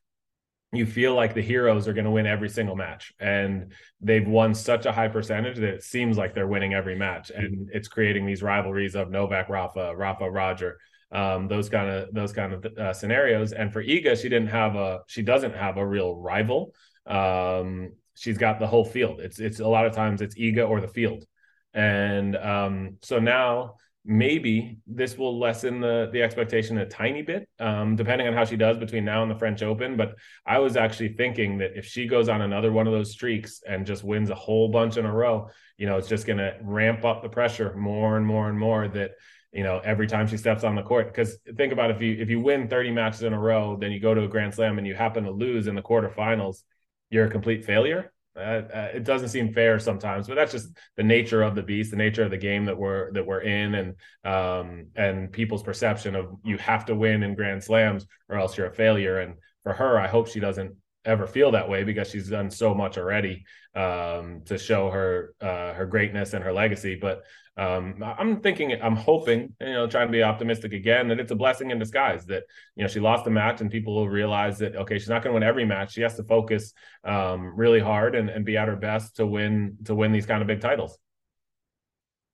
you 0.71 0.85
feel 0.85 1.13
like 1.13 1.35
the 1.35 1.41
heroes 1.41 1.87
are 1.87 1.93
going 1.93 2.05
to 2.05 2.11
win 2.11 2.25
every 2.25 2.49
single 2.49 2.75
match. 2.75 3.13
And 3.19 3.73
they've 4.01 4.27
won 4.27 4.55
such 4.55 4.85
a 4.85 4.91
high 4.91 5.07
percentage 5.07 5.57
that 5.57 5.75
it 5.75 5.83
seems 5.83 6.17
like 6.17 6.33
they're 6.33 6.47
winning 6.47 6.73
every 6.73 6.95
match. 6.95 7.29
And 7.29 7.69
it's 7.71 7.87
creating 7.87 8.25
these 8.25 8.41
rivalries 8.41 8.95
of 8.95 9.11
Novak 9.11 9.49
Rafa 9.49 9.95
Rafa 9.95 10.29
Roger 10.29 10.79
um, 11.13 11.47
those 11.47 11.69
kind 11.69 11.89
of 11.89 12.13
those 12.13 12.33
kind 12.33 12.53
of 12.53 12.65
uh, 12.77 12.93
scenarios 12.93 13.53
and 13.53 13.71
for 13.71 13.83
Iga 13.83 14.19
she 14.19 14.29
didn't 14.29 14.49
have 14.49 14.75
a 14.75 15.01
she 15.07 15.21
doesn't 15.21 15.55
have 15.55 15.77
a 15.77 15.85
real 15.85 16.15
rival 16.15 16.73
um, 17.05 17.93
she's 18.15 18.37
got 18.37 18.59
the 18.59 18.67
whole 18.67 18.85
field 18.85 19.21
it's 19.21 19.39
it's 19.39 19.59
a 19.59 19.67
lot 19.67 19.85
of 19.85 19.93
times 19.93 20.21
it's 20.21 20.35
Iga 20.35 20.67
or 20.67 20.81
the 20.81 20.87
field 20.87 21.25
and 21.73 22.35
um, 22.35 22.97
so 23.01 23.19
now 23.19 23.75
maybe 24.05 24.77
this 24.85 25.17
will 25.17 25.39
lessen 25.39 25.79
the 25.79 26.09
the 26.11 26.21
expectation 26.21 26.77
a 26.77 26.85
tiny 26.85 27.21
bit, 27.21 27.47
um, 27.59 27.95
depending 27.95 28.27
on 28.27 28.33
how 28.33 28.43
she 28.43 28.57
does 28.57 28.77
between 28.77 29.05
now 29.05 29.21
and 29.21 29.31
the 29.31 29.35
French 29.35 29.63
Open. 29.63 29.95
But 29.95 30.15
I 30.45 30.59
was 30.59 30.75
actually 30.75 31.13
thinking 31.13 31.57
that 31.59 31.77
if 31.77 31.85
she 31.85 32.07
goes 32.07 32.27
on 32.29 32.41
another 32.41 32.71
one 32.71 32.87
of 32.87 32.93
those 32.93 33.11
streaks 33.11 33.61
and 33.67 33.85
just 33.85 34.03
wins 34.03 34.29
a 34.29 34.35
whole 34.35 34.67
bunch 34.67 34.97
in 34.97 35.05
a 35.05 35.13
row, 35.13 35.49
you 35.77 35.85
know, 35.85 35.97
it's 35.97 36.09
just 36.09 36.27
going 36.27 36.39
to 36.39 36.55
ramp 36.61 37.05
up 37.05 37.21
the 37.21 37.29
pressure 37.29 37.73
more 37.75 38.17
and 38.17 38.25
more 38.25 38.49
and 38.49 38.59
more. 38.59 38.87
That 38.87 39.11
you 39.53 39.63
know 39.63 39.79
every 39.83 40.07
time 40.07 40.27
she 40.27 40.37
steps 40.37 40.63
on 40.63 40.75
the 40.75 40.81
court 40.81 41.07
because 41.07 41.37
think 41.55 41.71
about 41.71 41.91
if 41.91 42.01
you 42.01 42.17
if 42.19 42.29
you 42.29 42.39
win 42.39 42.67
30 42.67 42.91
matches 42.91 43.23
in 43.23 43.33
a 43.33 43.39
row 43.39 43.77
then 43.79 43.91
you 43.91 43.99
go 43.99 44.13
to 44.13 44.23
a 44.23 44.27
grand 44.27 44.53
slam 44.53 44.77
and 44.77 44.87
you 44.87 44.95
happen 44.95 45.23
to 45.23 45.31
lose 45.31 45.67
in 45.67 45.75
the 45.75 45.81
quarterfinals 45.81 46.63
you're 47.09 47.25
a 47.25 47.29
complete 47.29 47.63
failure 47.63 48.11
uh, 48.35 48.39
uh, 48.39 48.89
it 48.93 49.03
doesn't 49.03 49.29
seem 49.29 49.53
fair 49.53 49.77
sometimes, 49.77 50.27
but 50.27 50.35
that's 50.35 50.51
just 50.51 50.69
the 50.97 51.03
nature 51.03 51.43
of 51.43 51.53
the 51.53 51.61
beast, 51.61 51.91
the 51.91 51.97
nature 51.97 52.23
of 52.23 52.31
the 52.31 52.37
game 52.37 52.65
that 52.65 52.77
we're 52.77 53.11
that 53.11 53.25
we're 53.25 53.41
in, 53.41 53.75
and 53.75 53.95
um, 54.25 54.87
and 54.95 55.31
people's 55.31 55.61
perception 55.61 56.15
of 56.15 56.35
you 56.43 56.57
have 56.57 56.85
to 56.85 56.95
win 56.95 57.21
in 57.21 57.35
Grand 57.35 57.63
Slams 57.63 58.07
or 58.29 58.37
else 58.37 58.57
you're 58.57 58.67
a 58.67 58.73
failure. 58.73 59.19
And 59.19 59.35
for 59.61 59.73
her, 59.73 59.99
I 59.99 60.07
hope 60.07 60.27
she 60.27 60.39
doesn't 60.39 60.75
ever 61.05 61.27
feel 61.27 61.51
that 61.51 61.69
way 61.69 61.83
because 61.83 62.09
she's 62.09 62.29
done 62.29 62.49
so 62.49 62.73
much 62.73 62.97
already 62.97 63.45
um, 63.75 64.41
to 64.45 64.57
show 64.57 64.89
her 64.89 65.35
uh, 65.41 65.73
her 65.73 65.85
greatness 65.85 66.33
and 66.33 66.43
her 66.43 66.53
legacy. 66.53 66.95
But 66.95 67.23
um, 67.55 68.01
I'm 68.01 68.41
thinking, 68.41 68.75
I'm 68.81 68.95
hoping, 68.95 69.53
you 69.61 69.73
know, 69.73 69.87
trying 69.87 70.07
to 70.07 70.11
be 70.11 70.23
optimistic 70.23 70.73
again 70.73 71.07
that 71.09 71.19
it's 71.19 71.31
a 71.31 71.35
blessing 71.35 71.69
in 71.69 71.77
disguise 71.77 72.25
that 72.25 72.43
you 72.75 72.83
know 72.83 72.87
she 72.87 72.99
lost 72.99 73.25
the 73.25 73.31
match 73.31 73.61
and 73.61 73.69
people 73.69 73.95
will 73.95 74.09
realize 74.09 74.57
that 74.59 74.75
okay, 74.75 74.97
she's 74.97 75.09
not 75.09 75.23
going 75.23 75.33
to 75.33 75.39
win 75.39 75.47
every 75.47 75.65
match. 75.65 75.93
She 75.93 76.01
has 76.01 76.15
to 76.15 76.23
focus 76.23 76.73
um, 77.03 77.53
really 77.55 77.79
hard 77.79 78.15
and, 78.15 78.29
and 78.29 78.43
be 78.43 78.57
at 78.57 78.67
her 78.67 78.75
best 78.75 79.17
to 79.17 79.27
win 79.27 79.77
to 79.85 79.93
win 79.93 80.11
these 80.11 80.25
kind 80.25 80.41
of 80.41 80.47
big 80.47 80.61
titles. 80.61 80.97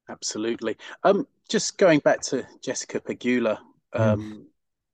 Absolutely. 0.10 0.78
Um, 1.04 1.28
just 1.50 1.78
going 1.78 2.00
back 2.00 2.22
to 2.22 2.46
Jessica 2.64 3.00
Pegula, 3.00 3.60
um, 3.94 4.20
mm. 4.22 4.44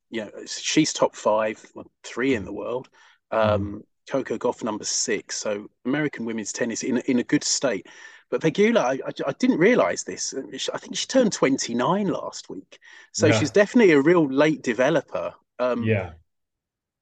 you 0.10 0.26
know, 0.26 0.32
she's 0.46 0.92
top 0.92 1.16
five, 1.16 1.64
three 2.04 2.36
in 2.36 2.46
the 2.46 2.54
world. 2.54 2.90
Um, 3.36 3.74
mm. 3.74 3.82
Coco 4.10 4.38
Gauff 4.38 4.64
number 4.64 4.84
six. 4.84 5.38
So 5.38 5.68
American 5.86 6.26
women's 6.26 6.54
tennis 6.54 6.84
in 6.84 6.98
in 7.00 7.20
a 7.20 7.24
good 7.24 7.44
state. 7.44 7.88
But 8.30 8.42
Pegula, 8.42 8.80
I, 8.80 8.94
I, 9.06 9.30
I 9.30 9.34
didn't 9.34 9.60
realise 9.60 10.04
this. 10.04 10.34
I 10.74 10.78
think 10.78 10.96
she 10.96 11.06
turned 11.06 11.32
29 11.32 12.08
last 12.08 12.50
week, 12.50 12.80
so 13.12 13.28
yeah. 13.28 13.40
she's 13.40 13.52
definitely 13.52 13.94
a 13.94 14.02
real 14.02 14.28
late 14.28 14.64
developer. 14.64 15.34
Um, 15.60 15.84
yeah. 15.84 16.14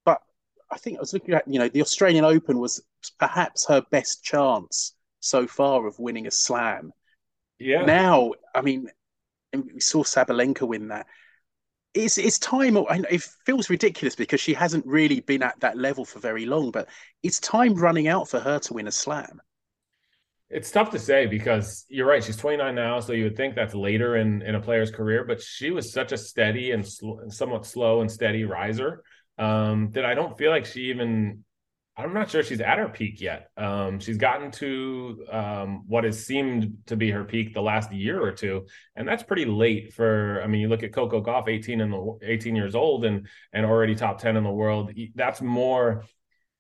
But 0.06 0.22
I 0.70 0.78
think 0.78 0.98
I 0.98 1.00
was 1.00 1.14
looking 1.14 1.34
at 1.34 1.48
you 1.48 1.60
know 1.60 1.70
the 1.70 1.82
Australian 1.82 2.26
Open 2.26 2.60
was 2.60 2.84
perhaps 3.20 3.66
her 3.68 3.82
best 3.90 4.24
chance 4.24 4.96
so 5.22 5.48
far 5.48 5.88
of 5.88 5.98
winning 5.98 6.28
a 6.28 6.32
slam. 6.32 6.92
Yeah. 7.58 7.86
Now, 7.86 8.34
I 8.54 8.62
mean, 8.62 8.90
we 9.54 9.80
saw 9.80 10.04
Sabalenka 10.04 10.68
win 10.68 10.90
that. 10.90 11.08
It's 11.94 12.18
it's 12.18 12.40
time. 12.40 12.78
It 12.78 13.22
feels 13.46 13.70
ridiculous 13.70 14.16
because 14.16 14.42
she 14.42 14.54
hasn't 14.54 14.86
really 14.86 15.20
been 15.20 15.44
at 15.44 15.60
that 15.60 15.78
level 15.78 16.06
for 16.06 16.20
very 16.20 16.46
long. 16.46 16.72
But 16.72 16.90
it's 17.22 17.40
time 17.40 17.76
running 17.76 18.08
out 18.08 18.28
for 18.30 18.40
her 18.40 18.60
to 18.60 18.74
win 18.74 18.88
a 18.88 18.92
slam. 18.92 19.42
It's 20.50 20.72
tough 20.72 20.92
to 20.92 21.00
say 21.00 21.26
because 21.26 21.86
you're 21.90 22.08
right. 22.08 22.24
She's 22.24 22.38
29 22.38 22.76
now, 22.76 23.00
so 23.00 23.14
you 23.14 23.24
would 23.26 23.38
think 23.38 23.56
that's 23.56 23.76
later 23.76 24.18
in 24.18 24.42
in 24.42 24.56
a 24.56 24.60
player's 24.60 24.92
career. 24.92 25.24
But 25.24 25.42
she 25.42 25.72
was 25.72 25.92
such 25.92 26.12
a 26.12 26.18
steady 26.18 26.72
and 26.72 26.88
sl- 26.88 27.30
somewhat 27.30 27.66
slow 27.66 28.02
and 28.02 28.12
steady 28.12 28.44
riser 28.44 29.04
um, 29.38 29.92
that 29.92 30.06
I 30.06 30.14
don't 30.14 30.38
feel 30.38 30.52
like 30.52 30.66
she 30.66 30.90
even. 30.90 31.44
I'm 31.96 32.14
not 32.14 32.30
sure 32.30 32.42
she's 32.42 32.60
at 32.62 32.80
her 32.80 32.90
peak 32.90 33.22
yet. 33.22 33.50
Um, 33.56 34.00
she's 34.00 34.18
gotten 34.18 34.50
to 34.52 35.26
um, 35.32 35.84
what 35.88 36.06
has 36.06 36.26
seemed 36.26 36.78
to 36.88 36.96
be 36.96 37.12
her 37.12 37.24
peak 37.24 37.54
the 37.54 37.62
last 37.62 37.92
year 37.92 38.20
or 38.20 38.32
two, 38.32 38.66
and 38.96 39.08
that's 39.08 39.22
pretty 39.22 39.46
late 39.46 39.94
for. 39.94 40.42
I 40.44 40.48
mean, 40.48 40.62
you 40.62 40.70
look 40.70 40.82
at 40.82 40.92
Coco 40.92 41.22
Gauff, 41.22 41.48
18 41.48 41.82
and 41.82 41.94
18 42.24 42.56
years 42.56 42.74
old, 42.74 43.06
and 43.06 43.28
and 43.54 43.66
already 43.66 43.94
top 43.94 44.20
10 44.20 44.38
in 44.38 44.44
the 44.44 44.52
world. 44.52 44.92
That's 45.14 45.40
more 45.42 46.04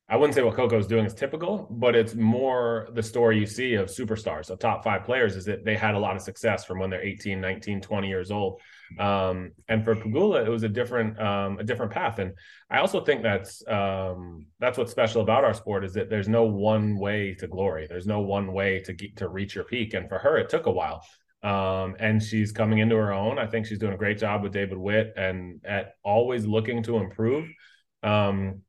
I 0.09 0.17
wouldn't 0.17 0.35
say 0.35 0.43
what 0.43 0.55
Coco 0.55 0.77
is 0.77 0.85
doing 0.85 1.05
is 1.05 1.13
typical, 1.13 1.65
but 1.71 1.95
it's 1.95 2.13
more 2.13 2.89
the 2.93 3.01
story 3.01 3.39
you 3.39 3.45
see 3.45 3.75
of 3.75 3.87
superstars, 3.87 4.49
of 4.49 4.59
top 4.59 4.83
five 4.83 5.05
players, 5.05 5.37
is 5.37 5.45
that 5.45 5.63
they 5.63 5.77
had 5.77 5.95
a 5.95 5.99
lot 5.99 6.15
of 6.17 6.21
success 6.21 6.65
from 6.65 6.79
when 6.79 6.89
they're 6.89 7.01
18, 7.01 7.39
19, 7.39 7.79
20 7.79 8.07
years 8.07 8.29
old. 8.29 8.59
Um, 8.99 9.53
and 9.69 9.83
for 9.83 9.95
Pegula, 9.95 10.45
it 10.45 10.49
was 10.49 10.63
a 10.63 10.69
different 10.69 11.17
um, 11.19 11.57
a 11.57 11.63
different 11.63 11.93
path. 11.93 12.19
And 12.19 12.33
I 12.69 12.79
also 12.79 13.03
think 13.03 13.23
that's 13.23 13.65
um, 13.67 14.45
that's 14.59 14.77
what's 14.77 14.91
special 14.91 15.21
about 15.21 15.45
our 15.45 15.53
sport 15.53 15.85
is 15.85 15.93
that 15.93 16.09
there's 16.09 16.27
no 16.27 16.43
one 16.43 16.97
way 16.97 17.33
to 17.39 17.47
glory. 17.47 17.87
There's 17.87 18.05
no 18.05 18.19
one 18.19 18.51
way 18.51 18.81
to 18.81 18.93
get, 18.93 19.15
to 19.17 19.29
reach 19.29 19.55
your 19.55 19.63
peak. 19.63 19.93
And 19.93 20.09
for 20.09 20.19
her, 20.19 20.37
it 20.37 20.49
took 20.49 20.65
a 20.65 20.71
while. 20.71 21.05
Um, 21.43 21.95
and 21.99 22.21
she's 22.21 22.51
coming 22.51 22.79
into 22.79 22.95
her 22.95 23.13
own. 23.13 23.39
I 23.39 23.47
think 23.47 23.65
she's 23.65 23.79
doing 23.79 23.93
a 23.93 23.97
great 23.97 24.17
job 24.17 24.43
with 24.43 24.51
David 24.51 24.77
Witt 24.77 25.13
and 25.15 25.61
at 25.65 25.93
always 26.03 26.45
looking 26.45 26.83
to 26.83 26.97
improve. 26.97 27.49
Um, 28.01 28.61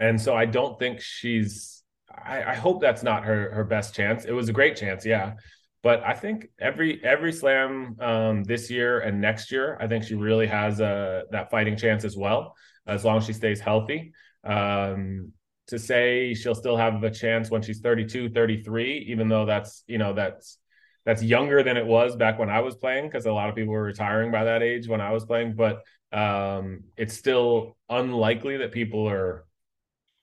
and 0.00 0.20
so 0.20 0.34
I 0.34 0.46
don't 0.46 0.78
think 0.78 1.00
she's. 1.00 1.82
I, 2.10 2.42
I 2.42 2.54
hope 2.54 2.80
that's 2.80 3.02
not 3.02 3.24
her 3.24 3.50
her 3.52 3.64
best 3.64 3.94
chance. 3.94 4.24
It 4.24 4.32
was 4.32 4.48
a 4.48 4.52
great 4.52 4.76
chance, 4.76 5.04
yeah, 5.06 5.34
but 5.82 6.02
I 6.02 6.14
think 6.14 6.48
every 6.60 7.02
every 7.04 7.32
slam 7.32 7.96
um, 8.00 8.44
this 8.44 8.70
year 8.70 9.00
and 9.00 9.20
next 9.20 9.52
year, 9.52 9.78
I 9.80 9.86
think 9.86 10.04
she 10.04 10.14
really 10.14 10.46
has 10.46 10.80
a 10.80 11.24
that 11.30 11.50
fighting 11.50 11.76
chance 11.76 12.04
as 12.04 12.16
well, 12.16 12.54
as 12.86 13.04
long 13.04 13.18
as 13.18 13.26
she 13.26 13.32
stays 13.32 13.60
healthy. 13.60 14.12
Um, 14.44 15.32
to 15.68 15.78
say 15.78 16.32
she'll 16.32 16.54
still 16.54 16.76
have 16.76 17.02
a 17.04 17.10
chance 17.10 17.50
when 17.50 17.60
she's 17.60 17.80
32, 17.80 18.30
33, 18.30 19.06
even 19.08 19.28
though 19.28 19.44
that's 19.44 19.84
you 19.86 19.98
know 19.98 20.12
that's 20.14 20.58
that's 21.04 21.22
younger 21.22 21.62
than 21.62 21.76
it 21.76 21.86
was 21.86 22.16
back 22.16 22.38
when 22.38 22.50
I 22.50 22.60
was 22.60 22.74
playing 22.74 23.06
because 23.06 23.26
a 23.26 23.32
lot 23.32 23.48
of 23.48 23.54
people 23.54 23.72
were 23.72 23.82
retiring 23.82 24.30
by 24.30 24.44
that 24.44 24.62
age 24.62 24.88
when 24.88 25.00
I 25.00 25.12
was 25.12 25.24
playing, 25.24 25.54
but 25.54 25.82
um, 26.12 26.84
it's 26.96 27.14
still 27.16 27.76
unlikely 27.88 28.58
that 28.58 28.72
people 28.72 29.08
are 29.08 29.46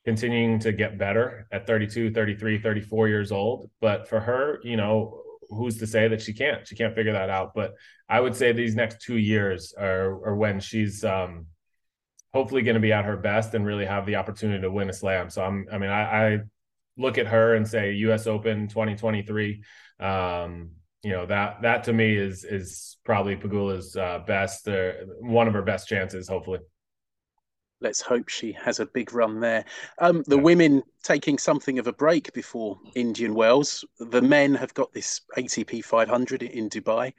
continuing 0.06 0.60
to 0.60 0.72
get 0.72 0.98
better 0.98 1.48
at 1.52 1.66
32, 1.66 2.12
33, 2.12 2.60
34 2.60 3.08
years 3.08 3.32
old. 3.32 3.70
But 3.82 4.08
for 4.08 4.20
her, 4.20 4.60
you 4.64 4.78
know, 4.78 5.22
who's 5.50 5.80
to 5.80 5.88
say 5.88 6.08
that 6.08 6.22
she 6.22 6.34
can't? 6.34 6.68
She 6.68 6.76
can't 6.76 6.94
figure 6.94 7.14
that 7.14 7.30
out. 7.30 7.54
But 7.56 7.74
I 8.08 8.20
would 8.20 8.36
say 8.36 8.52
these 8.52 8.76
next 8.76 9.02
two 9.02 9.18
years 9.18 9.74
are, 9.78 10.28
are 10.28 10.36
when 10.36 10.60
she's 10.60 11.04
um, 11.04 11.48
hopefully 12.34 12.62
going 12.62 12.76
to 12.76 12.82
be 12.82 12.94
at 12.94 13.06
her 13.06 13.18
best 13.18 13.54
and 13.56 13.66
really 13.66 13.86
have 13.86 14.06
the 14.06 14.16
opportunity 14.18 14.62
to 14.62 14.72
win 14.72 14.90
a 14.90 14.94
slam. 14.94 15.30
So 15.30 15.44
I'm, 15.44 15.66
I 15.72 15.80
mean, 15.80 15.90
I, 15.90 16.04
I 16.04 16.40
look 16.98 17.18
at 17.18 17.28
her 17.28 17.56
and 17.56 17.68
say 17.68 17.94
U.S. 17.94 18.28
Open 18.28 18.68
2023. 18.68 19.64
Um, 20.00 20.72
you 21.02 21.12
know 21.12 21.28
that 21.28 21.62
that 21.62 21.84
to 21.84 21.94
me 21.94 22.18
is 22.18 22.44
is 22.44 22.98
probably 23.06 23.36
Pegula's 23.36 23.96
uh, 23.96 24.24
best, 24.26 24.68
uh, 24.68 24.94
one 25.20 25.48
of 25.48 25.54
her 25.54 25.62
best 25.62 25.88
chances, 25.88 26.28
hopefully 26.28 26.58
let's 27.82 28.02
hope 28.02 28.30
she 28.30 28.52
has 28.54 28.80
a 28.80 28.86
big 28.86 29.14
run 29.14 29.40
there. 29.40 29.66
Um, 30.00 30.24
the 30.28 30.38
yeah. 30.38 30.42
women 30.42 30.84
taking 31.04 31.38
something 31.38 31.80
of 31.80 31.88
a 31.88 31.94
break 31.94 32.34
before 32.34 32.80
Indian 32.96 33.36
Wells. 33.36 33.86
The 34.00 34.22
men 34.22 34.56
have 34.56 34.74
got 34.74 34.94
this 34.94 35.22
ATP 35.38 35.84
500 35.84 36.44
in 36.44 36.70
Dubai. 36.70 37.14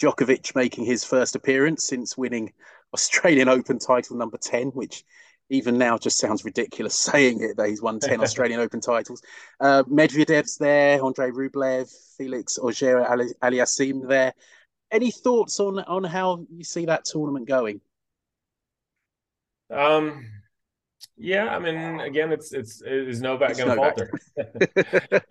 Djokovic 0.00 0.54
making 0.54 0.84
his 0.84 1.04
first 1.04 1.34
appearance 1.34 1.86
since 1.86 2.16
winning 2.16 2.52
Australian 2.94 3.48
Open 3.48 3.78
title 3.78 4.16
number 4.16 4.38
10, 4.38 4.68
which 4.68 5.04
even 5.50 5.78
now 5.78 5.98
just 5.98 6.18
sounds 6.18 6.44
ridiculous 6.44 6.94
saying 6.98 7.42
it 7.42 7.56
that 7.56 7.68
he's 7.68 7.82
won 7.82 8.00
10 8.00 8.20
Australian 8.22 8.60
Open 8.60 8.80
titles. 8.80 9.22
Uh, 9.60 9.82
Medvedev's 9.84 10.56
there, 10.56 11.02
Andre 11.02 11.30
Rublev, 11.30 11.90
Felix 12.16 12.58
Auger 12.58 13.04
Aliassime 13.42 14.08
there. 14.08 14.32
Any 14.90 15.10
thoughts 15.10 15.60
on, 15.60 15.80
on 15.80 16.04
how 16.04 16.46
you 16.50 16.64
see 16.64 16.86
that 16.86 17.04
tournament 17.04 17.46
going? 17.46 17.80
Um, 19.70 20.26
yeah, 21.16 21.48
I 21.48 21.58
mean, 21.58 22.00
again, 22.00 22.32
it's 22.32 22.52
it's 22.52 22.80
is 22.82 23.20
Novak 23.20 23.56
going 23.56 23.68
to 23.68 23.76
falter? 23.76 24.10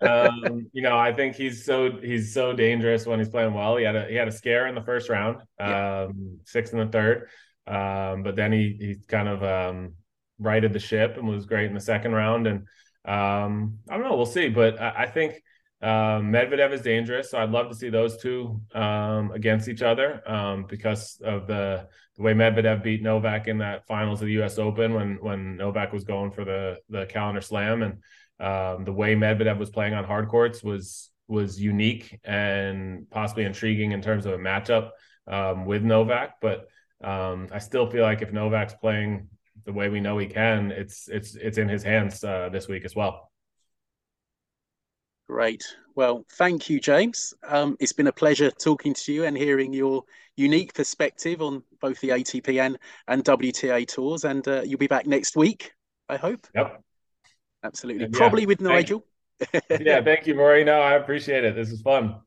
um, 0.00 0.68
you 0.72 0.82
know, 0.82 0.96
I 0.96 1.12
think 1.12 1.34
he's 1.34 1.64
so 1.64 1.90
he's 1.90 2.32
so 2.32 2.52
dangerous 2.52 3.06
when 3.06 3.18
he's 3.18 3.28
playing 3.28 3.54
well. 3.54 3.76
He 3.76 3.84
had 3.84 3.96
a 3.96 4.06
he 4.06 4.14
had 4.14 4.28
a 4.28 4.32
scare 4.32 4.66
in 4.66 4.74
the 4.74 4.82
first 4.82 5.08
round, 5.08 5.36
um, 5.58 5.68
yeah. 5.68 6.06
sixth 6.44 6.72
in 6.72 6.80
the 6.80 6.86
third, 6.86 7.28
um, 7.66 8.22
but 8.22 8.36
then 8.36 8.52
he 8.52 8.76
he 8.78 8.96
kind 9.08 9.28
of 9.28 9.42
um, 9.42 9.94
righted 10.38 10.72
the 10.72 10.78
ship 10.78 11.16
and 11.16 11.26
was 11.26 11.46
great 11.46 11.66
in 11.66 11.74
the 11.74 11.80
second 11.80 12.12
round. 12.12 12.46
And 12.46 12.58
um, 13.04 13.78
I 13.88 13.94
don't 13.94 14.04
know, 14.04 14.16
we'll 14.16 14.26
see. 14.26 14.48
But 14.48 14.80
I, 14.80 15.04
I 15.04 15.06
think 15.06 15.42
um, 15.80 16.32
Medvedev 16.32 16.72
is 16.72 16.80
dangerous. 16.80 17.30
So 17.30 17.38
I'd 17.38 17.50
love 17.50 17.68
to 17.68 17.74
see 17.74 17.88
those 17.88 18.16
two 18.16 18.60
um, 18.74 19.30
against 19.30 19.68
each 19.68 19.82
other 19.82 20.28
um, 20.28 20.66
because 20.68 21.20
of 21.24 21.46
the 21.46 21.88
the 22.16 22.22
way 22.22 22.34
Medvedev 22.34 22.82
beat 22.82 23.00
Novak 23.00 23.46
in 23.46 23.58
that 23.58 23.86
finals 23.86 24.20
of 24.20 24.26
the 24.26 24.32
U.S. 24.34 24.58
Open 24.58 24.94
when 24.94 25.18
when 25.20 25.56
Novak 25.56 25.92
was 25.92 26.02
going 26.04 26.32
for 26.32 26.44
the 26.44 26.78
the 26.88 27.06
calendar 27.06 27.40
slam 27.40 27.82
and 27.82 27.92
um, 28.40 28.84
the 28.84 28.92
way 28.92 29.14
Medvedev 29.14 29.58
was 29.58 29.70
playing 29.70 29.94
on 29.94 30.04
hard 30.04 30.28
courts 30.28 30.64
was 30.64 31.10
was 31.28 31.60
unique 31.60 32.18
and 32.24 33.08
possibly 33.10 33.44
intriguing 33.44 33.92
in 33.92 34.02
terms 34.02 34.26
of 34.26 34.32
a 34.32 34.38
matchup 34.38 34.90
um, 35.28 35.64
with 35.64 35.84
Novak. 35.84 36.40
But 36.40 36.66
um, 37.04 37.48
I 37.52 37.58
still 37.58 37.88
feel 37.88 38.02
like 38.02 38.22
if 38.22 38.32
Novak's 38.32 38.74
playing 38.74 39.28
the 39.64 39.72
way 39.72 39.88
we 39.88 40.00
know 40.00 40.18
he 40.18 40.26
can, 40.26 40.72
it's 40.72 41.08
it's 41.08 41.36
it's 41.36 41.58
in 41.58 41.68
his 41.68 41.84
hands 41.84 42.24
uh, 42.24 42.48
this 42.50 42.66
week 42.66 42.84
as 42.84 42.96
well. 42.96 43.30
Great. 45.28 45.62
Well, 45.94 46.24
thank 46.32 46.70
you, 46.70 46.80
James. 46.80 47.34
Um, 47.46 47.76
it's 47.80 47.92
been 47.92 48.06
a 48.06 48.12
pleasure 48.12 48.50
talking 48.50 48.94
to 48.94 49.12
you 49.12 49.24
and 49.24 49.36
hearing 49.36 49.74
your 49.74 50.04
unique 50.36 50.72
perspective 50.72 51.42
on 51.42 51.62
both 51.80 52.00
the 52.00 52.10
ATP 52.10 52.60
and, 52.64 52.78
and 53.08 53.24
WTA 53.24 53.86
tours. 53.86 54.24
And 54.24 54.46
uh, 54.48 54.62
you'll 54.64 54.78
be 54.78 54.86
back 54.86 55.06
next 55.06 55.36
week, 55.36 55.72
I 56.08 56.16
hope. 56.16 56.46
Yep. 56.54 56.80
Absolutely. 57.62 58.04
Yeah, 58.04 58.10
Probably 58.12 58.46
with 58.46 58.60
Nigel. 58.60 59.04
yeah, 59.80 60.02
thank 60.02 60.26
you, 60.26 60.34
Rory. 60.34 60.64
No, 60.64 60.80
I 60.80 60.94
appreciate 60.94 61.44
it. 61.44 61.54
This 61.54 61.70
is 61.72 61.82
fun. 61.82 62.20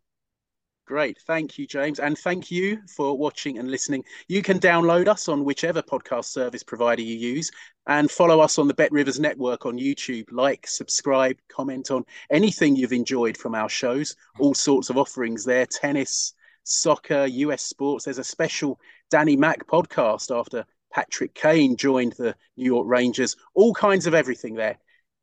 Great. 0.92 1.20
Thank 1.20 1.58
you, 1.58 1.66
James. 1.66 2.02
And 2.02 2.18
thank 2.18 2.52
you 2.52 2.82
for 2.86 3.18
watching 3.18 3.58
and 3.58 3.72
listening. 3.72 4.04
You 4.28 4.42
can 4.42 4.60
download 4.60 5.08
us 5.08 5.30
on 5.30 5.46
whichever 5.46 5.82
podcast 5.82 6.26
service 6.26 6.64
provider 6.64 7.02
you 7.02 7.16
use 7.16 7.50
and 7.88 8.12
follow 8.12 8.42
us 8.42 8.60
on 8.60 8.68
the 8.68 8.74
Bet 8.74 8.92
Rivers 8.92 9.18
Network 9.18 9.66
on 9.66 9.78
YouTube. 9.78 10.26
Like, 10.34 10.68
subscribe, 10.68 11.38
comment 11.48 11.92
on 11.92 12.04
anything 12.30 12.76
you've 12.76 12.92
enjoyed 12.92 13.38
from 13.38 13.56
our 13.56 13.70
shows. 13.70 14.18
All 14.38 14.54
sorts 14.54 14.90
of 14.90 14.98
offerings 14.98 15.46
there 15.46 15.66
tennis, 15.66 16.34
soccer, 16.66 17.26
US 17.26 17.64
sports. 17.64 18.04
There's 18.04 18.18
a 18.18 18.24
special 18.26 18.78
Danny 19.10 19.38
Mack 19.38 19.66
podcast 19.68 20.38
after 20.38 20.66
Patrick 20.94 21.34
Kane 21.34 21.78
joined 21.78 22.16
the 22.18 22.36
New 22.58 22.66
York 22.66 22.86
Rangers. 22.86 23.38
All 23.54 23.74
kinds 23.74 24.08
of 24.08 24.14
everything 24.14 24.56
there 24.56 24.78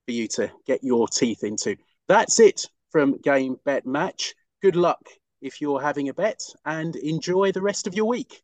for 0.07 0.13
you 0.13 0.29
to 0.29 0.51
get 0.67 0.83
your 0.83 1.09
teeth 1.09 1.45
into. 1.45 1.77
That's 2.09 2.41
it 2.41 2.65
from 2.91 3.19
Game 3.19 3.59
Bet 3.67 3.85
Match. 3.85 4.35
Good 4.63 4.75
luck 4.75 5.07
if 5.41 5.61
you're 5.61 5.81
having 5.81 6.09
a 6.09 6.15
bet 6.15 6.43
and 6.65 6.97
enjoy 6.97 7.53
the 7.53 7.63
rest 7.63 7.87
of 7.87 7.95
your 7.95 8.07
week. 8.07 8.43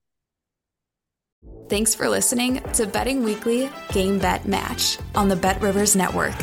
Thanks 1.68 1.94
for 1.94 2.08
listening 2.08 2.60
to 2.74 2.86
Betting 2.86 3.22
Weekly 3.22 3.70
Game 3.92 4.18
Bet 4.18 4.46
Match 4.46 4.98
on 5.14 5.28
the 5.28 5.36
Bet 5.36 5.60
Rivers 5.60 5.96
Network. 5.96 6.34